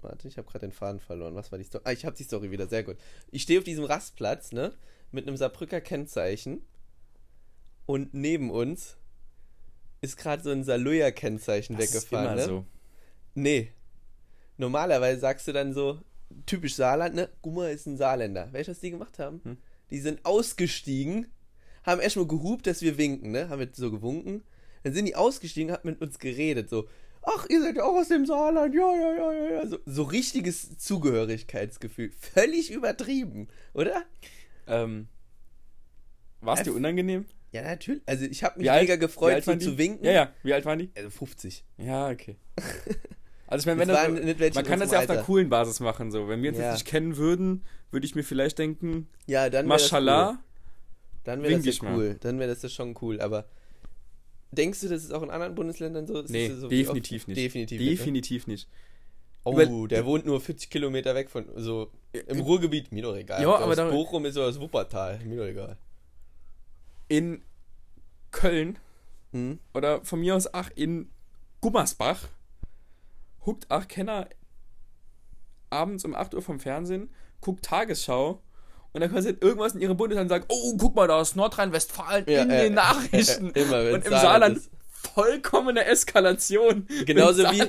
[0.00, 1.34] Warte, ich habe gerade den Faden verloren.
[1.34, 1.82] Was war die Story?
[1.86, 2.66] Ah, ich habe die Story wieder.
[2.66, 2.96] Sehr gut.
[3.30, 4.72] Ich stehe auf diesem Rastplatz, ne?
[5.12, 6.62] Mit einem Saarbrücker Kennzeichen.
[7.90, 8.98] Und neben uns
[10.00, 12.44] ist gerade so ein Saarlouer-Kennzeichen Das ist immer ne?
[12.44, 12.64] so.
[13.34, 13.72] Nee.
[14.58, 16.00] Normalerweise sagst du dann so,
[16.46, 17.30] typisch Saarland, ne?
[17.42, 18.52] Gummer ist ein Saarländer.
[18.52, 19.40] Weißt du, was die gemacht haben?
[19.42, 19.56] Hm.
[19.90, 21.32] Die sind ausgestiegen,
[21.82, 23.48] haben erstmal gehupt, dass wir winken, ne?
[23.48, 24.44] Haben wir so gewunken.
[24.84, 26.88] Dann sind die ausgestiegen, haben mit uns geredet, so,
[27.22, 29.66] ach, ihr seid ja auch aus dem Saarland, ja, ja, ja, ja, ja.
[29.66, 32.12] So, so richtiges Zugehörigkeitsgefühl.
[32.12, 34.04] Völlig übertrieben, oder?
[34.68, 35.08] Ähm,
[36.40, 37.26] war es dir unangenehm?
[37.52, 38.02] Ja, natürlich.
[38.06, 39.58] Also ich habe mich alt- mega gefreut, so die?
[39.58, 40.04] zu winken.
[40.04, 40.32] Ja, ja.
[40.42, 40.90] Wie alt waren die?
[40.96, 41.64] Also 50.
[41.78, 42.36] Ja, okay.
[43.46, 45.22] Also ich meine, wenn Das das, man kann das ja auf unserem einer Alter.
[45.24, 46.12] coolen Basis machen.
[46.12, 46.66] So, wenn wir uns Ja.
[46.66, 50.30] jetzt nicht kennen würden, würde ich mir vielleicht denken, Ja, dann Mashallah.
[50.30, 50.38] Cool.
[51.24, 51.96] Dann wäre das ja ich mal.
[51.96, 52.16] cool.
[52.20, 53.20] Dann wäre das ja schon cool.
[53.20, 53.46] Aber
[54.52, 56.22] denkst du, das ist auch in anderen Bundesländern so?
[56.22, 57.38] Das Nee, ist so definitiv nicht.
[57.40, 57.80] Definitiv.
[57.80, 57.96] nicht, ne?
[57.96, 58.68] Definitiv nicht.
[59.42, 61.90] Oh, Über- der wohnt nur 40 Kilometer weg von, so
[62.28, 62.92] im Ruhrgebiet.
[62.92, 63.42] Mir doch egal.
[63.42, 65.18] Ja, aber aus Bochum ist oder aus Wuppertal.
[65.24, 65.76] Mir doch egal.
[67.10, 67.42] In
[68.30, 68.78] Köln
[69.32, 69.58] Hm?
[69.74, 71.10] oder von mir aus ach in
[71.60, 72.28] Gummersbach
[73.46, 74.28] huckt ach Kenner
[75.70, 78.42] abends um 8 Uhr vom Fernsehen, guckt Tagesschau
[78.92, 82.24] und dann passiert irgendwas in ihrem Bundesland und sagt, oh, guck mal, da ist Nordrhein-Westfalen
[82.28, 83.54] Ja, in äh, den Nachrichten.
[83.54, 84.70] äh, immer, und im Saarland ist.
[84.88, 86.88] vollkommene Eskalation.
[87.06, 87.62] Genauso wie,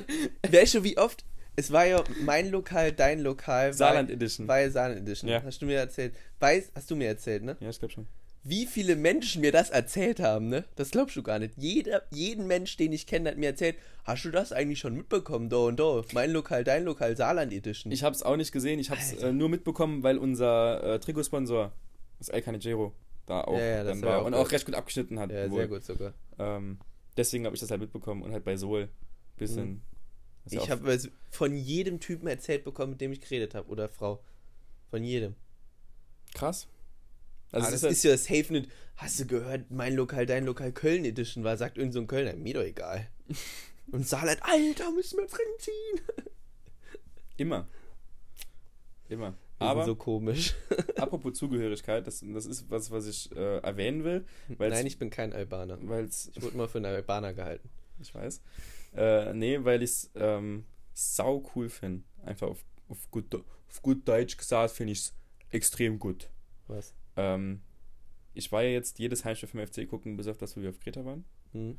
[0.52, 1.24] weißt du, wie oft,
[1.56, 3.74] es war ja mein Lokal, dein Lokal.
[3.74, 4.48] Saarland war, Edition.
[4.48, 5.30] War ja Saarland Edition.
[5.30, 5.44] Ja.
[5.44, 6.16] Hast du mir erzählt.
[6.40, 7.56] Weiß, hast du mir erzählt, ne?
[7.60, 8.08] Ja, ich glaube schon.
[8.44, 10.66] Wie viele Menschen mir das erzählt haben, ne?
[10.76, 11.54] Das glaubst du gar nicht.
[11.58, 15.50] Jeder, jeden Mensch, den ich kenne, hat mir erzählt, hast du das eigentlich schon mitbekommen,
[15.50, 16.02] da und da?
[16.14, 17.92] Mein Lokal, dein Lokal, Saarland Edition.
[17.92, 19.30] Ich habe es auch nicht gesehen, ich habe es Alter.
[19.30, 21.72] äh, nur mitbekommen, weil unser äh, Trikotsponsor,
[22.18, 22.94] das El Canegero,
[23.28, 25.32] da auch Ja, ja, dann war auch und auch recht gut abgeschnitten hat.
[25.32, 25.60] ja, wohl.
[25.60, 26.14] sehr gut sogar.
[26.40, 26.80] Ähm,
[27.18, 28.90] deswegen habe ich das halt mitbekommen und halt bei Sol
[29.38, 29.82] bisschen.
[30.46, 30.64] was ja Mhm.
[30.64, 34.24] Ich habe von jedem Typen erzählt bekommen, mit dem ich geredet habe, oder Frau.
[34.90, 35.36] Von jedem.
[36.34, 36.68] krass.
[37.52, 41.06] Also das es ist ja safe nicht, hast du gehört, mein Lokal, dein Lokal, Köln
[41.06, 43.08] Edition war, sagt irgend so ein Kölner, mir doch egal.
[43.92, 46.02] Und Saarland, Alter, müssen wir drin ziehen.
[47.38, 47.68] immer.
[49.10, 49.36] Immer.
[49.60, 50.56] Aber so komisch.
[50.96, 54.26] apropos Zugehörigkeit, das, das ist was, was ich äh, erwähnen will,
[54.58, 55.78] Nein, ich bin kein Albaner.
[56.00, 57.70] es, Ich wurde mal für einen Albaner gehalten.
[58.00, 58.42] ich weiß,
[58.96, 62.04] äh, nee, weil ich es ähm, sau cool finde.
[62.24, 65.14] Einfach auf, auf, gut, auf gut Deutsch gesagt finde ich es
[65.50, 66.30] extrem gut.
[66.68, 66.94] Was?
[67.18, 67.62] Ähm,
[68.34, 70.80] ich war ja jetzt jedes Heimspiel vom FC gucken, bis auf das, wo wir auf
[70.80, 71.26] Kreta waren.
[71.52, 71.78] Hm?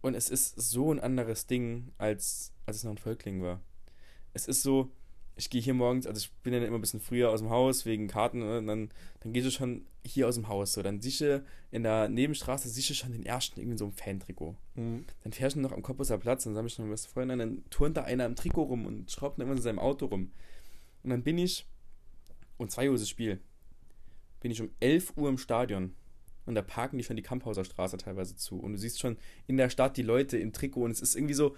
[0.00, 3.60] Und es ist so ein anderes Ding, als, als es noch ein Völkling war.
[4.34, 4.90] Es ist so,
[5.36, 7.86] ich gehe hier morgens, also ich bin ja immer ein bisschen früher aus dem Haus
[7.86, 10.74] wegen Karten, ne, und dann, dann gehst du schon hier aus dem Haus.
[10.74, 13.86] So, dann siehst du in der Nebenstraße siehst du schon den ersten irgendwie in so
[13.86, 14.54] einem Fantrikot.
[14.74, 15.04] Hm.
[15.22, 17.96] Dann fährst du noch am Koppuser Platz, dann sag ich noch beste Freundin, dann turnt
[17.96, 20.30] da einer im Trikot rum und schraubt dann immer in seinem Auto rum.
[21.02, 21.66] Und dann bin ich,
[22.56, 23.40] um 2 Uhr ist das Spiel,
[24.44, 25.94] bin ich um 11 Uhr im Stadion.
[26.44, 28.60] Und da parken die schon die Kamphauser Straße teilweise zu.
[28.60, 29.16] Und du siehst schon
[29.46, 31.56] in der Stadt die Leute im Trikot und es ist irgendwie so,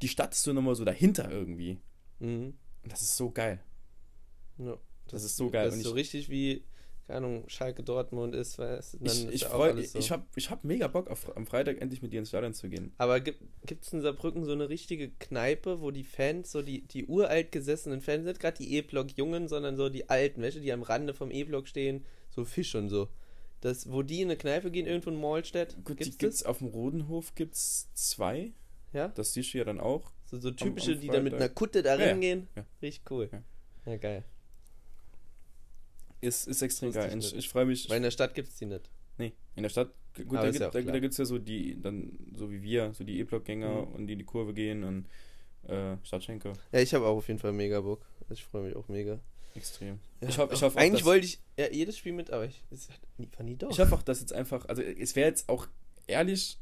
[0.00, 1.78] die Stadt ist so nochmal so dahinter irgendwie.
[2.18, 2.54] Mhm.
[2.82, 3.62] Und das ist so geil.
[4.56, 4.78] Ja,
[5.08, 5.66] Das ist so geil.
[5.66, 6.64] Das ist so richtig wie,
[7.10, 9.98] keine Ahnung, Schalke Dortmund ist, weißt du, dann Ich, ich, freu, so.
[9.98, 12.68] ich habe ich hab mega Bock, auf, am Freitag endlich mit dir ins Stadion zu
[12.68, 12.92] gehen.
[12.98, 17.06] Aber gibt es in Saarbrücken so eine richtige Kneipe, wo die Fans, so die, die
[17.06, 21.12] uralt gesessenen Fans, nicht gerade die E-Block-Jungen, sondern so die alten, welche, die am Rande
[21.12, 23.08] vom E-Block stehen, so Fisch und so.
[23.60, 26.58] Das, wo die in eine Kneipe gehen, irgendwo in Maulstedt, Gut, gibt's die gibt's auf
[26.58, 28.52] dem Rodenhof gibt's zwei.
[28.92, 29.08] Ja?
[29.08, 30.12] Das siehst du ja dann auch.
[30.26, 32.06] So, so typische, am die dann mit einer Kutte da ja.
[32.06, 32.46] reingehen.
[32.54, 32.64] Ja.
[32.80, 33.28] Richtig cool.
[33.32, 33.42] Ja.
[33.84, 34.24] Ja, geil.
[36.20, 37.16] Ist, ist extrem geil.
[37.18, 37.88] ich Ich, freue mich.
[37.88, 38.90] Weil in der Stadt gibt's die nicht.
[39.18, 41.24] Nee, in der Stadt, gut, Aber da, gibt, ja auch da, da gibt es ja
[41.24, 43.92] so die, dann so wie wir, so die E-Block-Gänger Mhm.
[43.94, 45.06] und die in die Kurve gehen und
[45.68, 46.52] äh, Stadtschenker.
[46.72, 48.04] Ja, ich habe auch auf jeden Fall mega Bock.
[48.30, 49.20] Ich freue mich auch mega.
[49.54, 49.98] Extrem.
[50.20, 52.44] Ja, ich hoffe ich hoff auch, Eigentlich dass- wollte ich ja, jedes Spiel mit, aber
[52.46, 52.88] ich, es
[53.36, 53.68] war nie da.
[53.68, 55.66] Ich hoffe auch, dass jetzt einfach, also es wäre jetzt auch
[56.06, 56.58] ehrlich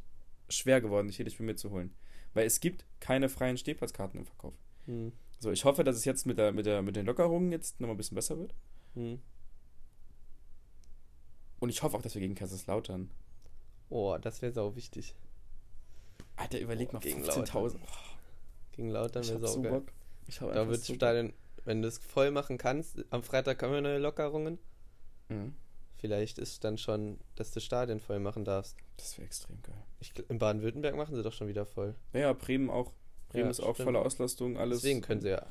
[0.49, 1.93] schwer geworden, nicht jedes Spiel mitzuholen.
[2.35, 4.55] Weil es gibt keine freien Stehplatzkarten im Verkauf.
[4.87, 5.13] Hm.
[5.39, 7.95] So, ich hoffe, dass es jetzt mit, der, mit, der, mit den Lockerungen jetzt nochmal
[7.95, 8.55] ein bisschen besser wird.
[8.95, 9.21] Hm.
[11.61, 13.11] Und ich hoffe auch, dass wir gegen Kaiserslautern.
[13.91, 15.15] Oh, das wäre sau wichtig.
[16.37, 17.77] Alter, überleg Boah, mal, gegen 15.000.
[18.73, 19.73] Gegen Lautern wäre sau so geil.
[19.73, 19.93] Bock.
[20.27, 21.33] Ich hab Da wird so Stadion,
[21.65, 24.59] wenn du es voll machen kannst, am Freitag kommen wir neue Lockerungen.
[25.29, 25.55] Mhm.
[25.97, 28.77] Vielleicht ist dann schon, dass du Stadien voll machen darfst.
[28.99, 29.83] Das wäre extrem geil.
[30.01, 31.97] Ich, in Baden-Württemberg machen sie doch schon wieder voll.
[32.13, 32.93] Ja, Bremen auch.
[33.31, 33.89] Bremen Ja, ist auch stimmt.
[33.89, 34.83] voller Auslastung, alles.
[34.83, 35.45] Deswegen können sie ja,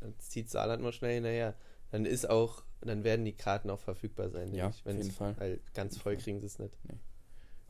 [0.00, 1.54] dann zieht Saarland mal schnell hinterher.
[1.94, 4.52] Dann ist auch, dann werden die Karten auch verfügbar sein.
[4.52, 5.36] Ja, ich, auf jeden Fall.
[5.38, 6.76] Weil ganz voll kriegen sie es nicht.
[6.82, 6.98] Nee.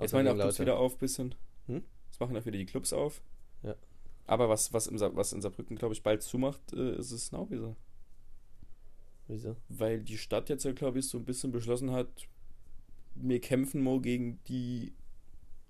[0.01, 1.35] Jetzt machen auch Clubs wieder auf, bisschen.
[1.67, 1.85] Hm?
[2.07, 3.21] Jetzt machen auch wieder die Clubs auf.
[3.63, 3.77] Ja.
[4.25, 7.77] Aber was, was, im, was in Saarbrücken, glaube ich, bald zumacht, äh, ist es Nauwieser.
[9.29, 9.57] Wieso?
[9.69, 12.09] Weil die Stadt jetzt ja, glaube ich, so ein bisschen beschlossen hat,
[13.15, 14.95] wir kämpfen mal gegen die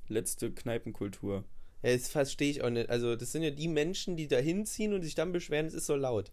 [0.07, 1.42] letzte Kneipenkultur.
[1.82, 2.88] Ja, das verstehe ich auch nicht.
[2.88, 5.86] Also, das sind ja die Menschen, die da hinziehen und sich dann beschweren, es ist
[5.86, 6.30] so laut.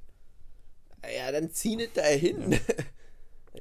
[1.04, 2.60] Ja, dann zieh nicht da hin.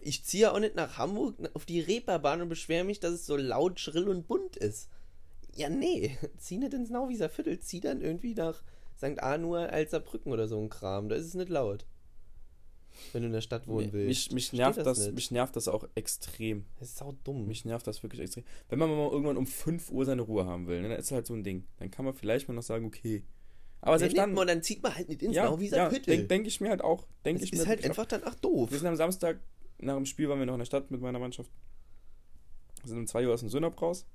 [0.03, 3.27] Ich ziehe ja auch nicht nach Hamburg auf die Reeperbahn und beschwere mich, dass es
[3.27, 4.89] so laut, schrill und bunt ist.
[5.57, 6.17] Ja, nee.
[6.39, 7.59] Zieh nicht ins Nauwieser Viertel.
[7.59, 8.63] Zieh dann irgendwie nach
[8.97, 9.21] St.
[9.21, 11.09] Arnur, Alzerbrücken oder so ein Kram.
[11.09, 11.87] Da ist es nicht laut.
[13.13, 14.33] Wenn du in der Stadt wohnen Mich, willst.
[14.33, 16.67] mich, Versteh nervt das das, mich nervt das auch extrem.
[16.79, 17.47] Das ist sau dumm.
[17.47, 18.45] Mich nervt das wirklich extrem.
[18.69, 21.27] Wenn man mal irgendwann um 5 Uhr seine Ruhe haben will, ne, dann ist halt
[21.27, 21.65] so ein Ding.
[21.79, 23.25] Dann kann man vielleicht mal noch sagen, okay.
[23.83, 24.35] Aber selbst dann.
[24.35, 26.83] man, dann zieht man halt nicht ins ja, Nauwieser ja, denke denk ich mir halt
[26.83, 27.07] auch.
[27.25, 27.85] Denk das ich ist mir halt auch.
[27.85, 28.71] einfach dann ach doof.
[28.71, 29.41] Wir sind am Samstag,
[29.79, 31.51] nach dem Spiel waren wir noch in der Stadt mit meiner Mannschaft.
[32.83, 34.07] Wir sind um 2 Uhr aus dem Sönnab raus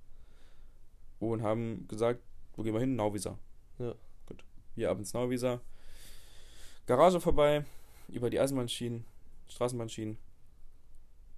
[1.20, 2.22] und haben gesagt,
[2.56, 2.96] wo gehen wir hin?
[2.96, 3.40] Nauwieser.
[3.80, 3.96] Ja.
[4.28, 4.44] Gut.
[4.76, 5.62] Wir ab ins Nauwieser.
[6.86, 7.66] Garage vorbei,
[8.10, 9.06] über die Eisenbahnschienen,
[9.48, 10.18] Straßenbahnschienen.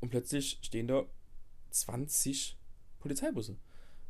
[0.02, 1.06] Und plötzlich stehen da
[1.72, 2.58] 20
[3.00, 3.56] Polizeibusse.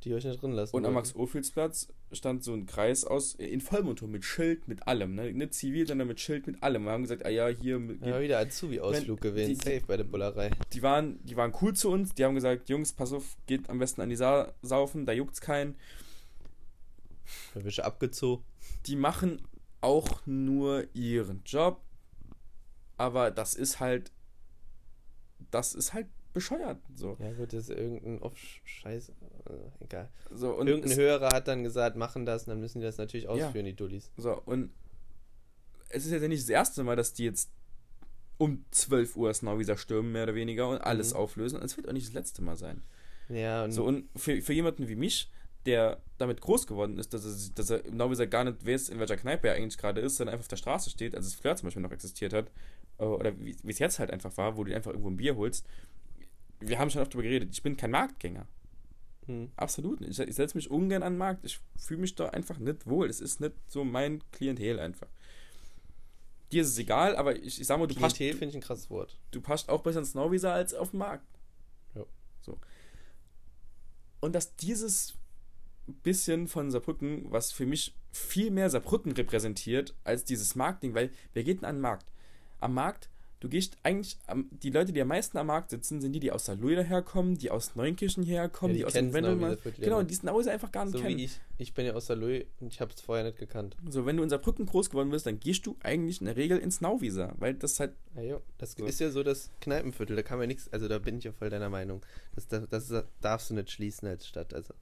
[0.04, 0.76] Die euch nicht drin lassen.
[0.76, 0.94] Und am.
[0.94, 5.16] Max-Ophüls-Platz stand so ein Kreis aus, in Vollmontur, mit Schild, mit allem.
[5.16, 5.34] Ne?
[5.34, 6.84] Nicht zivil, sondern mit Schild, mit allem.
[6.84, 9.50] Wir haben gesagt, ah ja, hier, Ja, wieder Azubi-Ausflug Wenn- gewesen.
[9.58, 10.52] die- Safe bei der Bullerei.
[10.72, 12.14] die waren, die waren cool zu uns.
[12.14, 15.42] Die haben gesagt, Jungs, pass auf, geht am besten an die Sa saufen, da juckt's
[15.42, 15.76] keinen.
[17.56, 18.46] Du abgezogen.
[18.86, 19.42] Die machen
[19.82, 21.82] auch nur ihren Job,
[22.98, 24.12] aber das ist halt,
[25.52, 26.08] das ist halt
[26.38, 26.78] bescheuert.
[26.96, 29.10] So, Ja, gut, das ist irgendein Off Scheiß.
[29.10, 30.10] Äh, egal.
[30.32, 33.26] so und Irgendein Hörer hat dann gesagt, machen das und dann müssen die das natürlich
[33.26, 33.32] Ja.
[33.32, 34.12] ausführen, die Dullis.
[34.18, 34.72] so und
[35.90, 37.50] es ist jetzt ja nicht das erste Mal, dass die jetzt
[38.38, 41.18] um 12 Uhr das Nauwieser stürmen, mehr oder weniger, und alles Mhm.
[41.20, 41.56] auflösen.
[41.58, 42.84] Und es wird auch nicht das letzte Mal sein.
[43.30, 45.32] Ja, und So, und für, für jemanden wie mich,
[45.66, 49.00] der damit groß geworden ist, dass er, dass er im Nauwieser gar nicht weiß, in
[49.00, 51.58] welcher Kneipe er eigentlich gerade ist, sondern einfach auf der Straße steht, als das Flirt
[51.58, 52.52] zum Beispiel noch existiert hat,
[53.00, 55.36] äh, oder wie wie es jetzt halt einfach war, wo du einfach irgendwo ein Bier
[55.36, 55.66] holst.
[56.60, 58.48] Wir haben schon oft darüber geredet, ich bin kein Marktgänger.
[59.26, 60.18] hm, Absolut nicht.
[60.18, 61.46] Ich, ich setze mich ungern an den Markt.
[61.46, 63.10] Ich fühle mich da einfach nicht wohl.
[63.10, 65.08] Es ist nicht so mein Klientel einfach.
[66.52, 68.66] Dir ist es egal, aber ich, ich sag mal, du passt, Klientel finde ich ein
[68.66, 69.20] krasses Wort.
[69.32, 71.26] du passt auch besser ins Nauwieser als auf dem Markt.
[71.94, 72.06] Ja.
[72.42, 72.58] So.
[74.22, 75.14] Und dass dieses
[76.04, 81.44] bisschen von Saarbrücken, was für mich viel mehr Saarbrücken repräsentiert als dieses Marktding, weil wer
[81.44, 82.12] geht denn an den Markt?
[82.60, 84.18] Am Markt, du gehst eigentlich,
[84.64, 87.52] die Leute, die am meisten am Markt sitzen, sind die, die aus Saarlouis herkommen, die
[87.52, 89.58] aus Neunkirchen herkommen, Ja, die die, aus dem Wendelmann.
[89.64, 90.10] Ja Genau, nicht.
[90.12, 91.18] die sind Nauwieser einfach gar nicht So kennen.
[91.18, 91.40] wie ich.
[91.60, 93.76] Ich bin ja aus der Louis und ich habe es vorher nicht gekannt.
[93.90, 96.58] So, wenn du in Saarbrücken groß geworden bist, dann gehst du eigentlich in der Regel
[96.58, 98.42] ins Nauwieser, weil das halt Ja, jo.
[98.58, 98.86] Das So.
[98.86, 101.50] ist ja so das Kneipenviertel, da kann man nichts, also da bin ich ja voll
[101.50, 102.02] deiner Meinung.
[102.36, 104.74] Das, das, das darfst du nicht schließen als Stadt, also.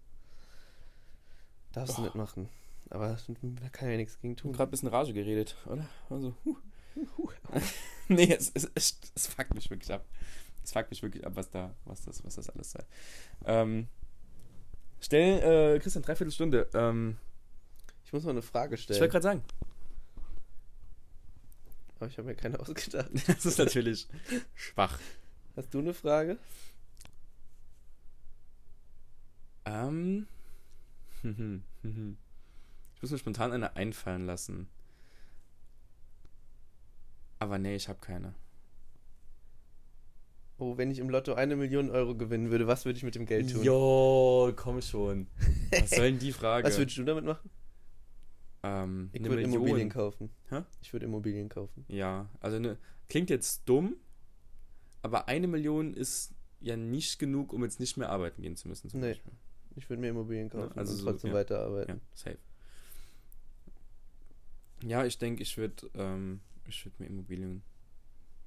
[1.73, 2.05] Darfst du Oh.
[2.05, 2.49] nicht machen.
[2.89, 4.53] Aber da kann ja nichts gegen tun.
[4.53, 5.89] gerade ein bisschen Rage geredet, oder?
[6.09, 6.55] Also, huh.
[8.07, 10.05] nee, es, es, es, es fuckt mich wirklich ab.
[10.63, 12.83] Es fuckt mich wirklich ab, was da, was das, was das alles sei.
[13.45, 13.87] Ähm,
[14.99, 16.67] stell, äh, Christian, dreiviertel Stunde.
[16.73, 17.17] Ähm,
[18.05, 18.99] Ich muss mal eine Frage ich stellen.
[18.99, 19.43] wollte gerade sagen,
[21.97, 23.09] aber ich habe mir keine ausgedacht.
[23.27, 24.07] das ist natürlich
[24.53, 24.99] schwach.
[25.55, 26.37] Hast du eine Frage?
[29.65, 30.27] Ähm,
[31.23, 34.67] ich muss mir spontan eine einfallen lassen.
[37.39, 38.33] Aber nee, ich habe keine.
[40.57, 43.25] Oh, wenn ich im Lotto eine Million Euro gewinnen würde, was würde ich mit dem
[43.25, 43.61] Geld tun?
[43.63, 45.27] Jo, komm schon.
[45.71, 46.65] Was soll denn die Frage?
[46.67, 47.49] Was würdest du damit machen?
[48.63, 49.53] ähm, Ich würde Million.
[49.53, 50.29] Immobilien kaufen.
[50.49, 50.61] Hä?
[50.81, 51.83] Ich würde Immobilien kaufen.
[51.89, 52.77] Ja, also ne,
[53.09, 53.97] klingt jetzt dumm,
[55.01, 58.89] aber eine Million ist ja nicht genug, um jetzt nicht mehr arbeiten gehen zu müssen.
[58.89, 59.09] Zum Nee.
[59.09, 59.33] Beispiel.
[59.75, 61.35] Ich würde mir Immobilien kaufen also und so, trotzdem ja.
[61.35, 61.95] weiterarbeiten.
[61.95, 62.37] Ja, safe.
[64.83, 67.63] Ja, ich denke, ich würde ähm, ich würd mir Immobilien,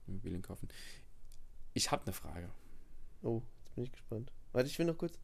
[0.07, 0.69] Immobilien kaufen.
[1.75, 2.51] Ich habe eine Frage.
[3.23, 4.33] Oh, jetzt bin ich gespannt.
[4.53, 5.19] Warte, ich will noch kurz.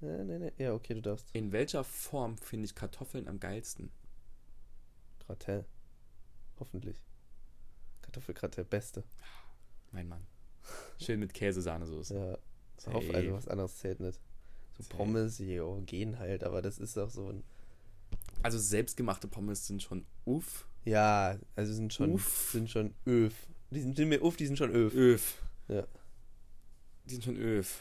[0.00, 0.52] Ja, nee, nee.
[0.58, 1.28] Ja, okay, du darfst.
[1.34, 3.90] In welcher Form finde ich Kartoffeln am geilsten?
[5.26, 5.64] Gratin.
[6.58, 7.00] Hoffentlich.
[8.02, 9.04] Kartoffelgratin, beste.
[9.92, 10.26] Mein Mann.
[10.98, 12.14] Schön mit Käse-Sahnesoße.
[12.14, 12.38] Ja,
[12.76, 12.96] Safe.
[12.96, 14.20] auf, also was anderes zählt nicht.
[14.76, 14.96] So Safe.
[14.96, 17.44] Pommes, jo, gehen halt, aber das ist auch so ein.
[18.42, 20.66] Also selbstgemachte Pommes sind schon uff.
[20.84, 22.50] Ja, also sind schon, Uff.
[22.52, 23.34] sind schon öf.
[23.70, 24.94] Die sind, sind mir uff, die sind schon öf.
[24.94, 25.42] Öf.
[25.68, 25.86] Ja.
[27.04, 27.80] die sind schon öf.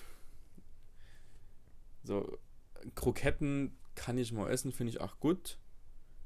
[2.03, 2.37] So,
[2.95, 5.57] Kroketten kann ich mal essen, finde ich auch gut.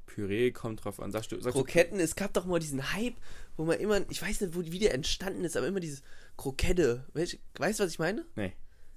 [0.06, 1.12] Püree kommt drauf an.
[1.12, 3.16] Sagst du, sagst Kroketten, es gab doch mal diesen Hype,
[3.58, 6.04] wo man immer, ich weiß nicht, wo, wie der entstanden ist, aber immer dieses
[6.38, 7.06] Krokette.
[7.14, 7.34] Weißt
[7.80, 8.22] du, was ich meine?
[8.22, 8.28] du?
[8.42, 8.54] Nee,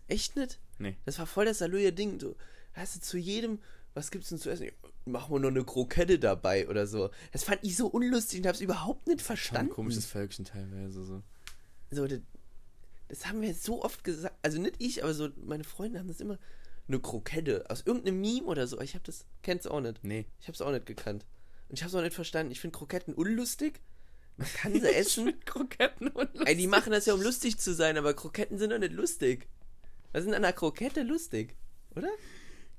[0.09, 0.61] Echt nicht?
[0.79, 0.97] nee.
[1.05, 2.18] Das war voll das Salöje Ding.
[2.18, 2.37] Du
[2.74, 3.61] hast du zu jedem,
[3.97, 4.70] was gibt's denn zu essen?
[5.07, 7.11] Machen wir noch eine Krokette dabei oder so.
[7.32, 9.72] Das fand ich so unlustig und hab's überhaupt nicht Schon ein verstanden.
[9.72, 11.03] komisches Völkchen teilweise.
[11.05, 11.22] So.
[11.90, 12.20] So, das,
[13.09, 14.36] das haben wir so oft gesagt.
[14.42, 16.38] Also nicht ich, aber so meine Freunde haben das immer.
[16.88, 17.64] Eine Krokette.
[17.70, 18.80] Aus irgendeinem Meme oder so.
[18.80, 20.05] Ich hab das, kenn's auch nicht.
[20.05, 20.26] Nee.
[20.40, 21.24] Ich hab's auch nicht gekannt.
[21.68, 22.53] Und ich hab's auch nicht verstanden.
[22.53, 23.80] Ich finde Kroketten unlustig.
[24.36, 25.40] Man kann sie essen.
[25.47, 28.78] Kroketten und Ey, die machen das ja, um lustig zu sein, aber Kroketten sind doch
[28.78, 29.49] nicht lustig.
[30.12, 31.57] Was ist denn an einer Krokette lustig?
[31.97, 32.11] Oder?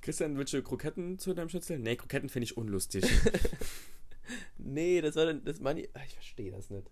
[0.02, 1.80] Christian, willst du Kroketten zu deinem Schnitzel?
[1.80, 3.04] Nee, Kroketten finde ich unlustig.
[4.58, 6.90] Nee, das war dann, das meine ich, ach, ich verstehe das nicht.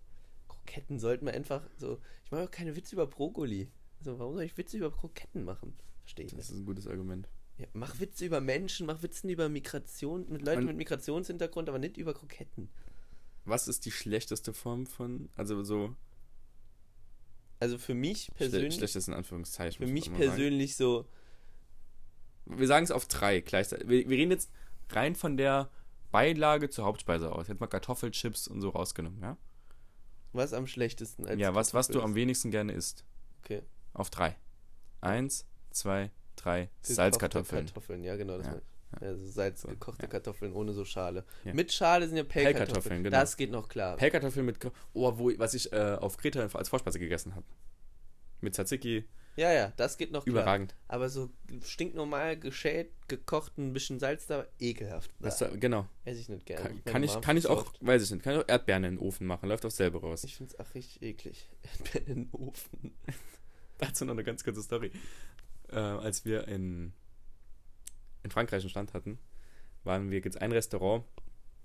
[0.48, 3.68] Kroketten sollten wir einfach so, ich mache auch keine Witze über Brokkoli.
[3.98, 5.74] Also, warum soll ich Witze über Kroketten machen?
[6.00, 6.50] Verstehe ich Das nicht.
[6.50, 7.28] ist ein gutes Argument.
[7.58, 11.78] Ja, mach Witze über Menschen, mach Witze über Migration, mit Leuten Und- mit Migrationshintergrund, aber
[11.78, 12.70] nicht über Kroketten.
[13.44, 15.94] Was ist die schlechteste Form von, also so
[17.60, 19.86] Also für mich schle persönlich, schlechteste in Anführungszeichen.
[19.86, 21.08] für mich persönlich so, Sagen.
[22.46, 23.88] Wir sagen es auf drei gleichzeitig.
[23.88, 24.50] Wir, wir reden jetzt
[24.90, 25.68] rein von der
[26.10, 27.48] Beilage zur Hauptspeise aus.
[27.48, 29.36] Jetzt mal Kartoffelchips und so rausgenommen, ja?
[30.36, 33.04] was am schlechtesten als ja, was, was du am wenigsten gerne isst.
[33.42, 33.62] Okay.
[33.92, 34.36] Auf drei.
[35.00, 36.62] Eins, zwei, drei.
[36.66, 37.66] Gekochte Salzkartoffeln.
[37.66, 38.38] Kartoffeln, ja, genau.
[38.38, 38.62] Das Ja, ich.
[39.02, 40.08] Also Salz, So, gekochte ja.
[40.08, 41.24] Kartoffeln ohne so Schale.
[41.44, 41.54] Ja.
[41.54, 42.24] Mit Schale sind ja.
[42.24, 43.16] Pellkartoffeln, genau.
[43.16, 43.96] Das geht noch klar.
[43.96, 44.58] Pellkartoffeln mit,
[44.92, 47.46] oh, wo, was ich äh, auf Kreta als Vorspeise gegessen habe.
[48.40, 49.04] Mit Tzatziki,
[49.36, 50.32] ja, ja, das geht noch klar.
[50.36, 50.74] überragend.
[50.88, 51.30] Aber so
[51.62, 55.10] stinknormal geschält, gekocht, ein bisschen Salz da, ekelhaft.
[55.20, 55.86] Das, Das da- genau.
[56.04, 56.62] esse ich nicht gerne.
[56.68, 58.98] Kann, kann ich, kann ich auch, weiß ich nicht, kann ich auch Erdbeeren in den
[58.98, 60.24] Ofen machen, läuft auch selber raus.
[60.24, 61.48] Ich finde es auch richtig eklig.
[61.62, 62.94] Erdbeeren in den Ofen.
[63.78, 64.90] Dazu noch eine ganz kurze Story.
[65.68, 66.92] Äh, als wir in,
[68.22, 69.18] in Frankreich einen Stand hatten,
[69.84, 71.04] waren wir jetzt ein Restaurant,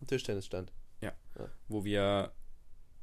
[0.01, 0.71] Ein Tischtennisstand.
[1.69, 2.31] wo wir,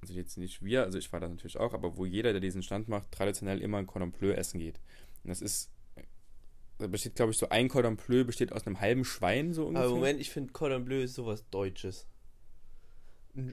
[0.00, 2.62] also jetzt nicht wir, also ich war da natürlich auch, aber wo jeder, der diesen
[2.62, 4.80] Stand macht, traditionell immer ein Cordon Bleu essen geht.
[5.24, 5.70] Und das ist,
[6.78, 9.86] da besteht, glaube ich, so ein Cordon Bleu besteht aus einem halben Schwein, so ungefähr.
[9.86, 12.06] Aber Moment, ich finde Cordon Bleu ist sowas Deutsches.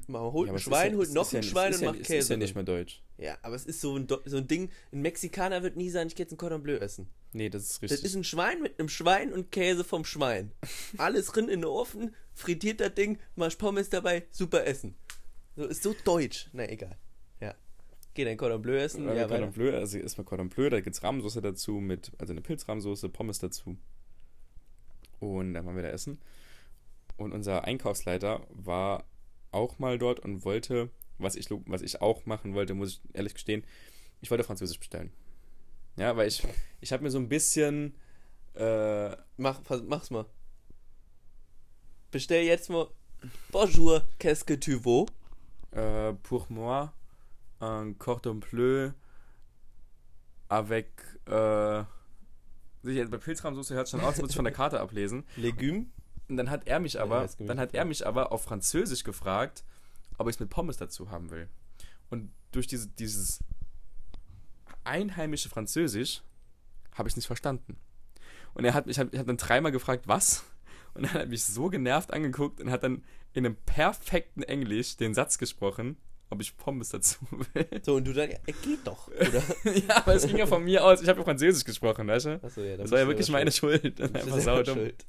[0.07, 2.03] Man holt Ja, ein Schwein, ja, holt noch ja, ein es Schwein und ja, macht
[2.03, 2.17] Käse.
[2.17, 3.03] ist ja nicht mehr deutsch.
[3.17, 4.69] Ja, aber es ist so ein, so ein Ding.
[4.91, 7.07] Ein Mexikaner wird nie sagen, ich gehe jetzt ein Cordon Bleu essen.
[7.33, 8.05] Nee, das ist Das richtig.
[8.05, 10.51] ist ein Schwein mit einem Schwein und Käse vom Schwein.
[10.97, 14.95] Alles drin in den Ofen, frittiert das Ding, machst Pommes dabei, super essen.
[15.55, 16.49] So ist so deutsch.
[16.53, 16.97] Na egal.
[17.39, 17.55] Ja.
[18.13, 19.05] Geh dein Cordon Bleu essen.
[19.07, 19.51] Ja, Ja, Cordon.
[19.51, 23.39] Bleu, also erstmal Cordon Bleu, da gibt es Rahmsoße dazu, mit, also eine Pilzrahmsoße, Pommes
[23.39, 23.77] dazu.
[25.19, 26.19] Und dann waren wir da essen.
[27.17, 29.05] Und unser Einkaufsleiter war
[29.51, 33.33] auch mal dort und wollte, was ich, was ich auch machen wollte, muss ich ehrlich
[33.33, 33.63] gestehen,
[34.21, 35.11] ich wollte Französisch bestellen.
[35.95, 36.43] Ja, weil ich,
[36.81, 37.95] ich habe mir so ein bisschen,
[38.55, 40.25] äh, Mach, mach's mal.
[42.11, 42.87] Bestell jetzt mal.
[43.51, 45.05] Bonjour, qu'est-ce que tu veux?
[45.75, 46.93] Äh, pour moi,
[47.59, 48.91] un Cordon Bleu
[50.47, 50.87] avec,
[51.27, 51.83] äh,
[52.83, 55.25] bei Pilzrahmsoße hört schon aus, muss ich von der Karte ablesen.
[55.35, 55.87] Legume?
[56.27, 57.45] Und dann hat er mich aber, Gemüse.
[57.45, 59.63] dann hat er mich aber auf Französisch gefragt,
[60.17, 61.49] ob ich es mit Pommes dazu haben will.
[62.09, 63.39] Und durch diese, dieses
[64.83, 66.21] einheimische Französisch
[66.93, 67.77] habe ich es nicht verstanden.
[68.53, 70.45] Und er hat mich, ich habe dann dreimal gefragt, was?
[70.95, 74.97] Und dann hat er mich so genervt angeguckt und hat dann in einem perfekten Englisch
[74.97, 75.97] den Satz gesprochen,
[76.29, 77.17] ob ich Pommes dazu
[77.53, 77.67] will.
[77.83, 79.43] So, und du dann, ja, geht doch, oder?
[79.75, 81.01] ja, aber es ging ja von mir aus.
[81.01, 82.43] Ich habe ja Französisch gesprochen, weißt du?
[82.43, 83.99] Achso, ja, Das war ja wirklich meine Schuld.
[83.99, 84.75] Das ist einfach saudumm.
[84.75, 85.05] Schuld.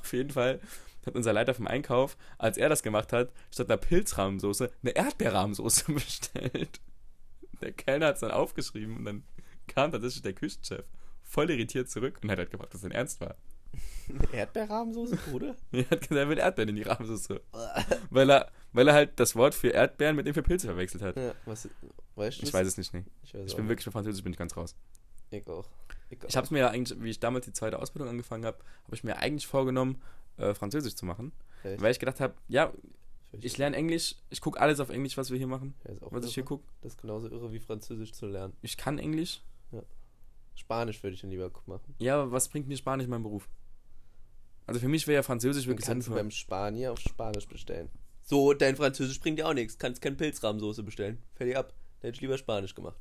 [0.00, 0.60] Auf jeden Fall
[1.04, 5.92] hat unser Leiter vom Einkauf, als er das gemacht hat, statt einer Pilzrahmsoße eine Erdbeerrahmsoße
[5.92, 6.80] bestellt.
[7.60, 9.24] Der Kellner hat es dann aufgeschrieben und dann
[9.68, 10.84] kam tatsächlich der Küchenchef
[11.22, 13.36] voll irritiert zurück und hat halt gefragt, was denn ernst war.
[14.32, 15.56] Erdbeerrahmsoße, Bruder?
[15.72, 17.40] Er hat gesagt, er will Erdbeeren in die Rahmsoße.
[18.10, 21.16] Weil er, weil er halt das Wort für Erdbeeren mit dem für Pilze verwechselt hat.
[21.16, 21.68] ja, was,
[22.14, 23.04] weißt du Ich weiß es nicht, nee.
[23.24, 24.76] Ich, Ich auch bin wirklich für Französisch bin ich ganz raus.
[25.30, 25.68] Ich auch.
[26.10, 28.58] Ich, Ich habe es mir ja eigentlich, wie ich damals die zweite Ausbildung angefangen habe,
[28.84, 30.00] habe ich mir eigentlich vorgenommen,
[30.36, 31.32] äh, Französisch zu machen.
[31.64, 31.80] Echt?
[31.80, 32.72] Weil ich gedacht habe, ja,
[33.40, 36.34] Ich, lerne Englisch, ich gucke alles auf Englisch, was wir hier machen, auch was ich
[36.34, 36.48] hier irre.
[36.48, 36.64] gucke.
[36.82, 38.54] Das ist genauso irre wie Französisch zu lernen.
[38.62, 39.42] Ich kann Englisch.
[40.56, 41.94] Spanisch würde ich dann lieber machen.
[41.98, 43.48] Ja, aber was bringt mir Spanisch in meinem Beruf?
[44.66, 46.22] Also für mich wäre ja Französisch Dann wirklich kannst du sinnvoll.
[46.24, 47.88] beim Spanier auf Spanisch bestellen.
[48.22, 49.78] So, dein Französisch bringt dir auch nichts.
[49.78, 51.22] Kannst keine Pilzrahmsoße bestellen.
[51.36, 51.68] Fertig ab.
[52.00, 52.96] Dann hätte ich lieber Spanisch gemacht.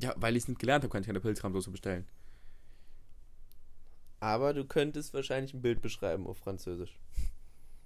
[0.00, 2.06] Ja, weil ich es nicht gelernt habe, kann ich keine Pilzrahmsoße bestellen.
[4.20, 6.98] Aber du könntest wahrscheinlich ein Bild beschreiben auf Französisch.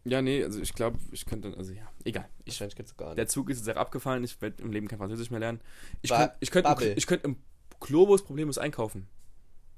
[0.05, 2.29] Ja, nee, also ich glaube, ich könnte, also ja, egal.
[2.45, 3.19] Ich, Wahrscheinlich kannst du gar nicht.
[3.19, 5.61] der Zug ist jetzt auch abgefallen, ich werde im Leben kein Französisch mehr lernen.
[6.01, 7.37] Ich Ba- könnte ich könnt, im- ich könnt im
[7.83, 9.09] Globus Problem ist einkaufen.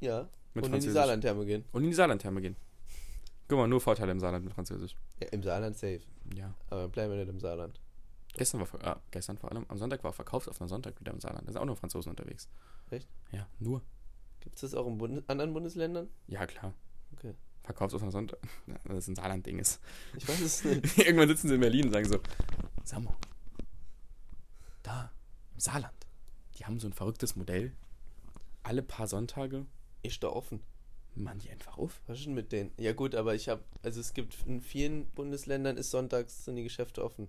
[0.01, 0.29] Ja.
[0.55, 0.91] Mit und in die.
[0.91, 1.65] Saarlandtherme gehen.
[1.73, 2.57] Und in die Saarlandtherme gehen.
[3.49, 4.97] Guck mal, nur Vorteile im Saarland mit Französisch.
[5.21, 6.01] Ja, im Saarland safe.
[6.35, 6.55] Ja.
[6.71, 7.81] Aber bleiben wir nicht im Saarland.
[8.35, 11.47] Gestern war, ah, gestern vor allem, am Sonntag war verkaufsoffener Sonntag wieder im Saarland.
[11.47, 12.49] Da sind auch nur Franzosen unterwegs.
[12.91, 13.09] Echt?
[13.33, 13.83] Ja, nur.
[14.41, 16.09] Gibt es das auch in Bundes anderen Bundesländern?
[16.27, 16.75] Ja, klar.
[17.17, 17.35] Okay.
[17.63, 18.39] Verkaufsoffener Sonntag.
[18.85, 19.81] Das ist ein Saarland-Ding ist.
[20.17, 20.99] Ich weiß es nicht.
[21.07, 22.19] Irgendwann sitzen sie in Berlin und sagen so,
[22.85, 23.15] sag mal,
[24.83, 25.11] da,
[25.55, 26.07] im Saarland,
[26.59, 27.73] die haben so ein verrücktes Modell.
[28.65, 29.67] Alle paar Sonntage
[30.03, 30.61] Ist da offen.
[31.15, 32.01] machen die einfach auf.
[32.07, 32.73] Was ist denn mit denen?
[32.79, 36.65] Ja gut, aber ich habe, also es gibt in vielen Bundesländern ist sonntags sind die
[36.65, 37.29] Geschäfte offen.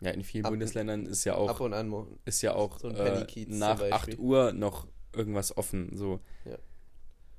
[0.00, 2.18] Ja, in vielen Ab- Bundesländern ist ja Ab auch, und an.
[2.24, 4.14] ist ja auch so ein äh, nach Beispiel.
[4.14, 5.96] 8 Uhr noch irgendwas offen.
[5.96, 6.20] So.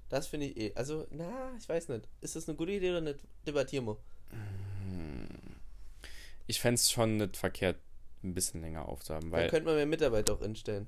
[0.09, 0.73] Das finde ich eh.
[0.75, 2.07] Also, na, ich weiß nicht.
[2.21, 3.19] Ist das eine gute Idee oder nicht?
[3.45, 3.97] Debattieren wir.
[6.47, 7.77] Ich fände es schon nicht verkehrt,
[8.23, 10.87] ein bisschen länger aufzuhaben, weil könnte man mehr Mitarbeiter auch instellen.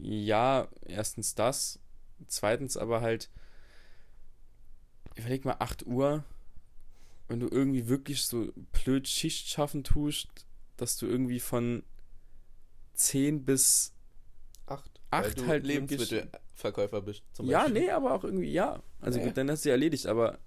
[0.00, 1.78] Ja, erstens das,
[2.26, 3.30] zweitens aber halt,
[5.14, 6.24] überleg mal, 8 Uhr,
[7.28, 10.28] wenn du irgendwie wirklich so blöd Schicht schaffen tust,
[10.76, 11.82] dass du irgendwie von
[12.94, 13.94] 10 bis
[14.66, 14.90] Acht.
[15.10, 17.22] Acht Weil du halt Lebensmittelverkäufer bist.
[17.32, 18.82] Zum ja, nee, aber auch irgendwie, ja.
[19.00, 19.28] Also Naja.
[19.28, 20.38] gut, dann hast du ja erledigt, aber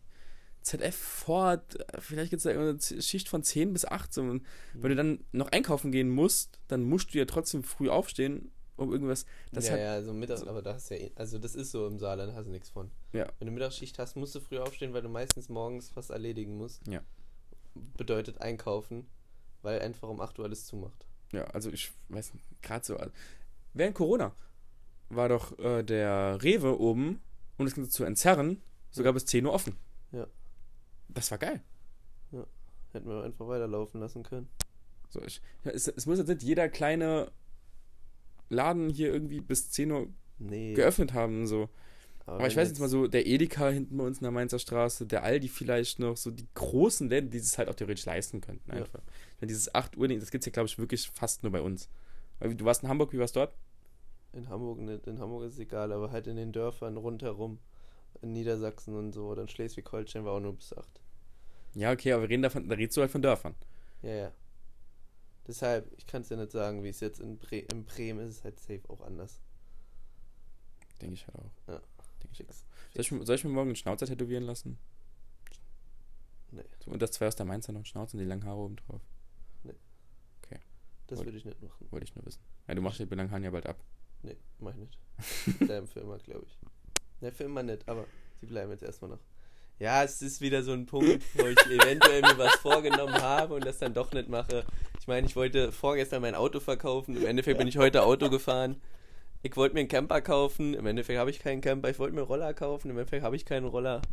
[0.62, 4.14] ZF Ford, vielleicht gibt es da eine Schicht von 10 bis 8.
[4.14, 7.89] So, und wenn du dann noch einkaufen gehen musst, dann musst du ja trotzdem früh
[7.89, 9.25] aufstehen, um irgendwas.
[9.51, 11.71] Das ja, hat, ja, so Mittag, aber da hast du ja, eh- also das ist
[11.71, 12.91] so im Saarland, hast du nichts von.
[13.13, 13.27] Ja.
[13.39, 16.86] Wenn du Mittagsschicht hast, musst du früh aufstehen, weil du meistens morgens was erledigen musst.
[16.88, 17.01] Ja.
[17.97, 19.07] Bedeutet einkaufen,
[19.61, 21.05] weil einfach um 8 Uhr alles zumacht.
[21.32, 22.97] Ja, also ich weiß nicht, gerade so.
[22.97, 23.11] also
[23.73, 24.36] Während Corona
[25.09, 27.21] war doch äh, der Rewe oben,
[27.57, 28.61] um das Ganze zu entzerren,
[28.91, 29.77] sogar bis 10 Uhr offen.
[30.11, 30.27] Ja.
[31.07, 31.61] Das war geil.
[32.93, 34.49] Hätten wir einfach weiterlaufen lassen können.
[35.09, 37.32] So, ich, ja, es, es muss jetzt nicht jeder kleine
[38.52, 40.08] Laden hier irgendwie bis 10 Uhr
[40.39, 40.74] Nee.
[40.74, 41.47] geöffnet haben.
[41.47, 41.70] So.
[42.26, 44.60] Aber ich wenn weiß jetzt mal so, der Edeka hinten bei uns in der Mainzer
[44.60, 48.41] Straße, der Aldi vielleicht noch, so die großen Läden, die es halt auch theoretisch leisten
[48.41, 48.70] könnten.
[48.72, 48.78] Ja.
[48.78, 49.02] Einfach.
[49.39, 51.89] Wenn dieses 8 Uhr, das gibt es ja, glaube ich, wirklich fast nur bei uns.
[52.39, 53.56] Du warst in Hamburg, wie warst du dort?
[54.34, 57.60] In Hamburg nicht, in Hamburg ist es egal, aber halt in den Dörfern rundherum.
[58.22, 60.88] In Niedersachsen und so, oder in Schleswig-Holstein war auch nur bis 8.
[61.76, 63.56] Ja, okay, aber wir reden davon, da redest du halt von Dörfern.
[64.04, 64.32] Ja, ja.
[65.48, 68.38] Deshalb, ich kann es ja nicht sagen, wie es jetzt in, Bre in Bremen ist,
[68.38, 69.39] es halt safe auch anders.
[71.02, 71.52] Denke ich halt auch.
[71.68, 71.82] Ja.
[72.22, 72.66] Denke ich Fix.
[72.94, 74.78] Soll ich, mir- soll ich mir morgen einen Schnauzer tätowieren lassen?
[76.52, 76.64] Nee.
[76.84, 78.76] So, und das zwei aus der Mainzer noch einen Schnauzer und die langen Haare oben
[78.76, 79.02] drauf.
[81.08, 81.88] Das Wollt- würde ich nicht machen.
[81.92, 82.39] Wollte ich nur wissen.
[82.70, 83.84] Ja, du machst die langen Haare ja bald ab.
[84.24, 84.98] Nee, mach ich nicht.
[85.46, 86.58] Die bleiben für immer, glaube ich.
[87.20, 88.06] Ne, für immer nicht, aber
[88.39, 89.20] sie bleiben jetzt erstmal noch.
[89.82, 93.65] Ja, es ist wieder so ein Punkt, wo ich eventuell mir was vorgenommen habe und
[93.65, 94.63] das dann doch nicht mache.
[94.99, 97.17] Ich meine, ich wollte vorgestern mein Auto verkaufen.
[97.17, 98.79] Im Endeffekt bin ich heute Auto gefahren.
[99.41, 100.75] Ich wollte mir einen Camper kaufen.
[100.75, 101.89] Im Endeffekt habe ich keinen Camper.
[101.89, 102.91] Ich wollte mir einen Roller kaufen.
[102.91, 104.03] Im Endeffekt habe ich keinen Roller.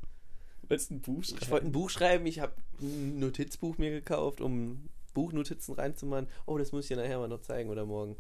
[0.63, 2.25] Willst du ein Buch Ich wollte ein Buch schreiben.
[2.25, 6.29] Ich habe ein Notizbuch mir gekauft, um Buchnotizen reinzumachen.
[6.47, 8.17] Oh, das muss ich dir nachher mal noch zeigen oder morgen.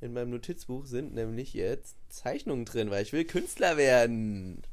[0.00, 4.64] In meinem Notizbuch sind nämlich jetzt Zeichnungen drin, weil ich will Künstler werden.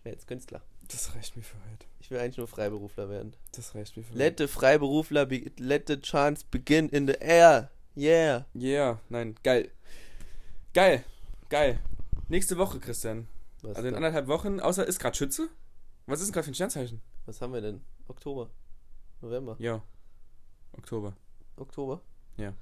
[0.00, 0.60] Ich werde jetzt Künstler.
[0.94, 1.86] Das reicht mir für heute.
[1.98, 3.34] Ich will eigentlich nur Freiberufler werden.
[3.50, 7.72] Das reicht mir für Let the Freiberufler, be let the chance begin in the air.
[7.96, 8.46] Yeah.
[8.54, 9.72] Yeah, nein, geil.
[10.72, 11.04] Geil,
[11.48, 11.80] geil.
[12.28, 13.26] Nächste Woche, Christian.
[13.62, 14.04] Was, Also in dann?
[14.04, 15.48] anderthalb Wochen, außer ist gerade Schütze?
[16.06, 17.02] Was ist denn gerade für ein Sternzeichen?
[17.26, 17.80] Was haben wir denn?
[18.06, 18.50] Oktober.
[19.20, 19.56] November.
[19.58, 19.82] Ja.
[20.74, 21.16] Oktober.
[21.56, 22.02] Oktober?
[22.36, 22.52] Ja.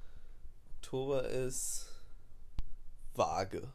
[0.77, 1.87] Oktober ist
[3.13, 3.71] vage.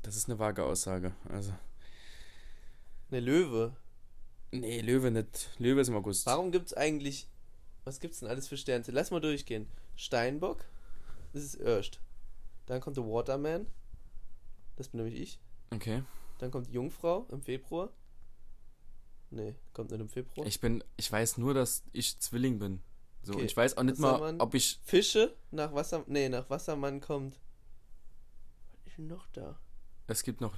[0.00, 1.14] Das ist eine vage Aussage.
[1.28, 1.52] Also.
[3.10, 3.76] Ne, Löwe.
[4.52, 5.50] Nee, Löwe nicht.
[5.58, 6.26] Löwe ist im August.
[6.26, 7.28] Warum gibt's eigentlich.
[7.84, 8.94] Was gibt's denn alles für Sternzeichen?
[8.94, 9.68] Lass mal durchgehen.
[9.96, 10.64] Steinbock.
[11.32, 12.00] Das ist Erst.
[12.66, 13.66] Dann kommt der Waterman.
[14.76, 15.38] Das bin nämlich ich.
[15.72, 16.02] Okay.
[16.38, 17.90] Dann kommt die Jungfrau im Februar.
[19.30, 20.46] Nee, kommt nicht im Februar.
[20.46, 22.80] Ich bin, ich weiß nur, dass ich Zwilling bin.
[23.22, 23.40] So, Okay.
[23.42, 24.40] und ich weiß auch nicht mal, Wassermann.
[24.40, 24.78] ob ich.
[24.84, 26.04] Fische nach Wasser.
[26.06, 27.38] Nee, nach Wassermann kommt.
[28.84, 29.58] Was ist denn noch da?
[30.06, 30.56] Es gibt noch.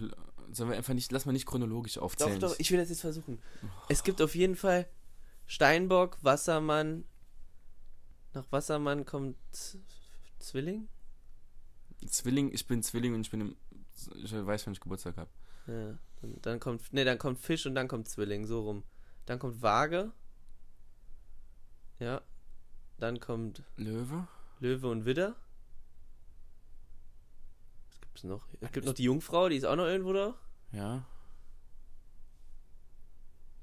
[0.53, 1.13] Sollen wir einfach nicht.
[1.13, 2.41] Lass mal nicht chronologisch Doch, aufzählen.
[2.41, 3.41] doch, ich will das jetzt versuchen.
[3.89, 4.87] Es gibt auf jeden Fall
[5.47, 7.05] Steinbock, Wassermann.
[8.35, 9.37] Nach Wassermann kommt
[10.39, 10.89] Zwilling?
[12.07, 13.57] Zwilling, ich bin Zwilling und ich bin im.
[14.23, 15.31] Ich weiß, wann ich Geburtstag habe.
[15.67, 15.99] Ja.
[16.21, 16.93] Dann, dann kommt.
[16.93, 18.85] Nee, dann kommt Fisch und dann kommt Zwilling, so rum.
[19.27, 20.13] Dann kommt Waage.
[21.99, 22.23] Ja.
[22.99, 24.27] Dann kommt Löwe?
[24.61, 25.37] Löwe und Widder.
[28.23, 28.47] Gibt's noch?
[28.61, 30.35] Es gibt noch die Jungfrau, die ist auch noch irgendwo da.
[30.73, 31.05] Ja.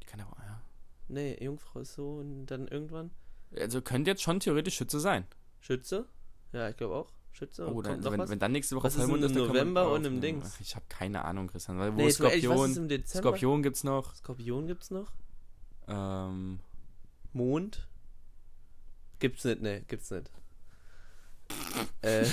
[0.02, 0.62] Die kann aber, ja.
[1.08, 3.12] Nee, Jungfrau ist so und dann irgendwann.
[3.58, 5.26] Also könnte jetzt schon theoretisch Schütze sein.
[5.60, 6.08] Schütze?
[6.54, 7.12] Ja, ich glaube auch.
[7.32, 7.68] Schütze?
[7.68, 10.06] Oh, dann, wenn, wenn dann nächste Woche Was ist Vollmond denn im man November und
[10.06, 10.22] im.
[10.22, 10.54] Dings?
[10.56, 11.78] Ach, Ich habe keine Ahnung, Christian.
[11.78, 13.30] Weil, wo Nee, Skorpion, ist im Dezember?
[13.30, 14.16] Skorpion gibt's noch.
[14.16, 15.12] Skorpion gibt's noch?
[15.88, 16.62] Ähm,
[17.34, 17.90] Mond?
[19.20, 20.32] Gibt's nicht, ne, gibt's nicht.
[22.02, 22.26] äh,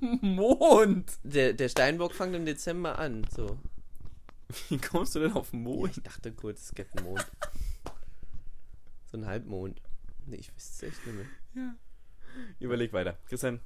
[0.00, 1.18] Mond!
[1.22, 3.58] der, der Steinbock fängt im Dezember an, so.
[4.68, 5.96] Wie kommst du denn auf den Ja, Mond?
[5.96, 7.26] ich dachte kurz, es gibt einen Mond.
[9.10, 9.80] so ein Halbmond.
[10.26, 11.16] Nee, ich wüsste es echt nicht
[11.54, 11.74] mehr.
[12.60, 13.18] Überleg weiter.
[13.26, 13.60] Christian,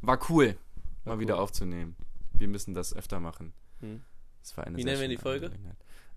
[0.00, 0.56] war cool,
[1.04, 1.40] War mal wieder cool.
[1.42, 1.96] aufzunehmen.
[2.32, 3.52] Wir müssen das öfter machen.
[3.80, 4.02] Hm.
[4.40, 5.52] Das war eine Wie sehr nennen wir die schöne Folge?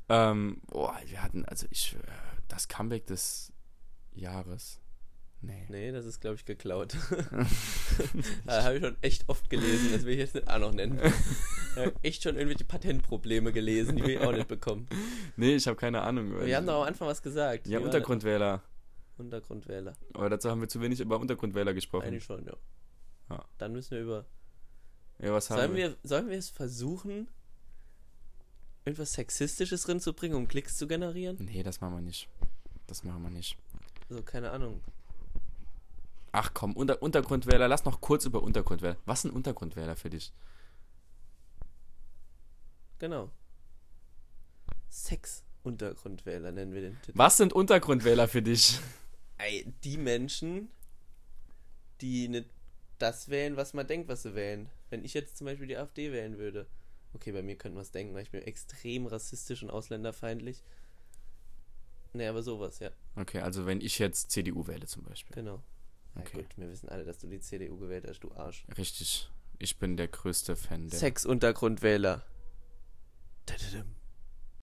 [0.10, 2.00] Ähm, boah, wir hatten, also ich, äh,
[2.48, 3.52] das Comeback des
[4.14, 4.80] Jahres.
[5.46, 5.66] Nee.
[5.70, 6.96] Nee, das ist, glaube ich, geklaut.
[8.46, 11.00] da habe ich schon echt oft gelesen, das will ich jetzt nicht auch noch nennen.
[11.76, 14.88] Ich habe echt schon irgendwelche Patentprobleme gelesen, die will ich auch nicht bekommen.
[15.36, 16.40] Nee, ich habe keine Ahnung.
[16.46, 17.68] Wir haben doch am Anfang was gesagt.
[17.68, 18.62] Ja, Untergrundwähler.
[19.18, 19.96] Untergrundwähler.
[20.14, 22.08] Aber dazu haben wir zu wenig über Untergrundwähler gesprochen.
[22.08, 22.54] Eigentlich schon, ja.
[23.30, 23.46] Ja.
[23.58, 24.26] Dann müssen wir über.
[25.20, 27.28] Ja, was haben Sollen wir, sollen wir es versuchen,
[28.84, 31.38] irgendwas Sexistisches drin zu bringen, um Klicks zu generieren?
[31.40, 32.28] Nee, das machen wir nicht.
[32.88, 33.58] Das machen wir nicht.
[34.10, 34.82] So, keine Ahnung.
[36.38, 38.98] Ach komm, Unter Untergrundwähler, lass noch kurz über Untergrundwähler.
[39.06, 40.34] Was sind Untergrundwähler für dich?
[43.00, 43.32] Genau.
[44.90, 47.18] Sex-Untergrundwähler nennen wir den Titel.
[47.18, 48.80] Was sind Untergrundwähler für dich?
[49.38, 50.70] Ey, die Menschen,
[52.02, 52.50] die nicht
[52.98, 54.70] das wählen, was man denkt, was sie wählen.
[54.90, 56.68] Wenn ich jetzt zum Beispiel die AfD wählen würde.
[57.14, 60.64] Okay, bei mir könnte man es denken, weil ich bin extrem rassistisch und ausländerfeindlich.
[62.12, 65.34] Nee, aber sowas, ja, Okay, also wenn ich jetzt CDU wähle zum Beispiel.
[65.34, 65.64] genau.
[66.16, 66.38] Ja, Okay.
[66.44, 68.66] gut, wir wissen alle, dass du die CDU gewählt hast, du Arsch.
[68.78, 69.30] Richtig.
[69.60, 71.00] Ich bin der größte Fan der.
[71.00, 72.24] Sex-Untergrundwähler.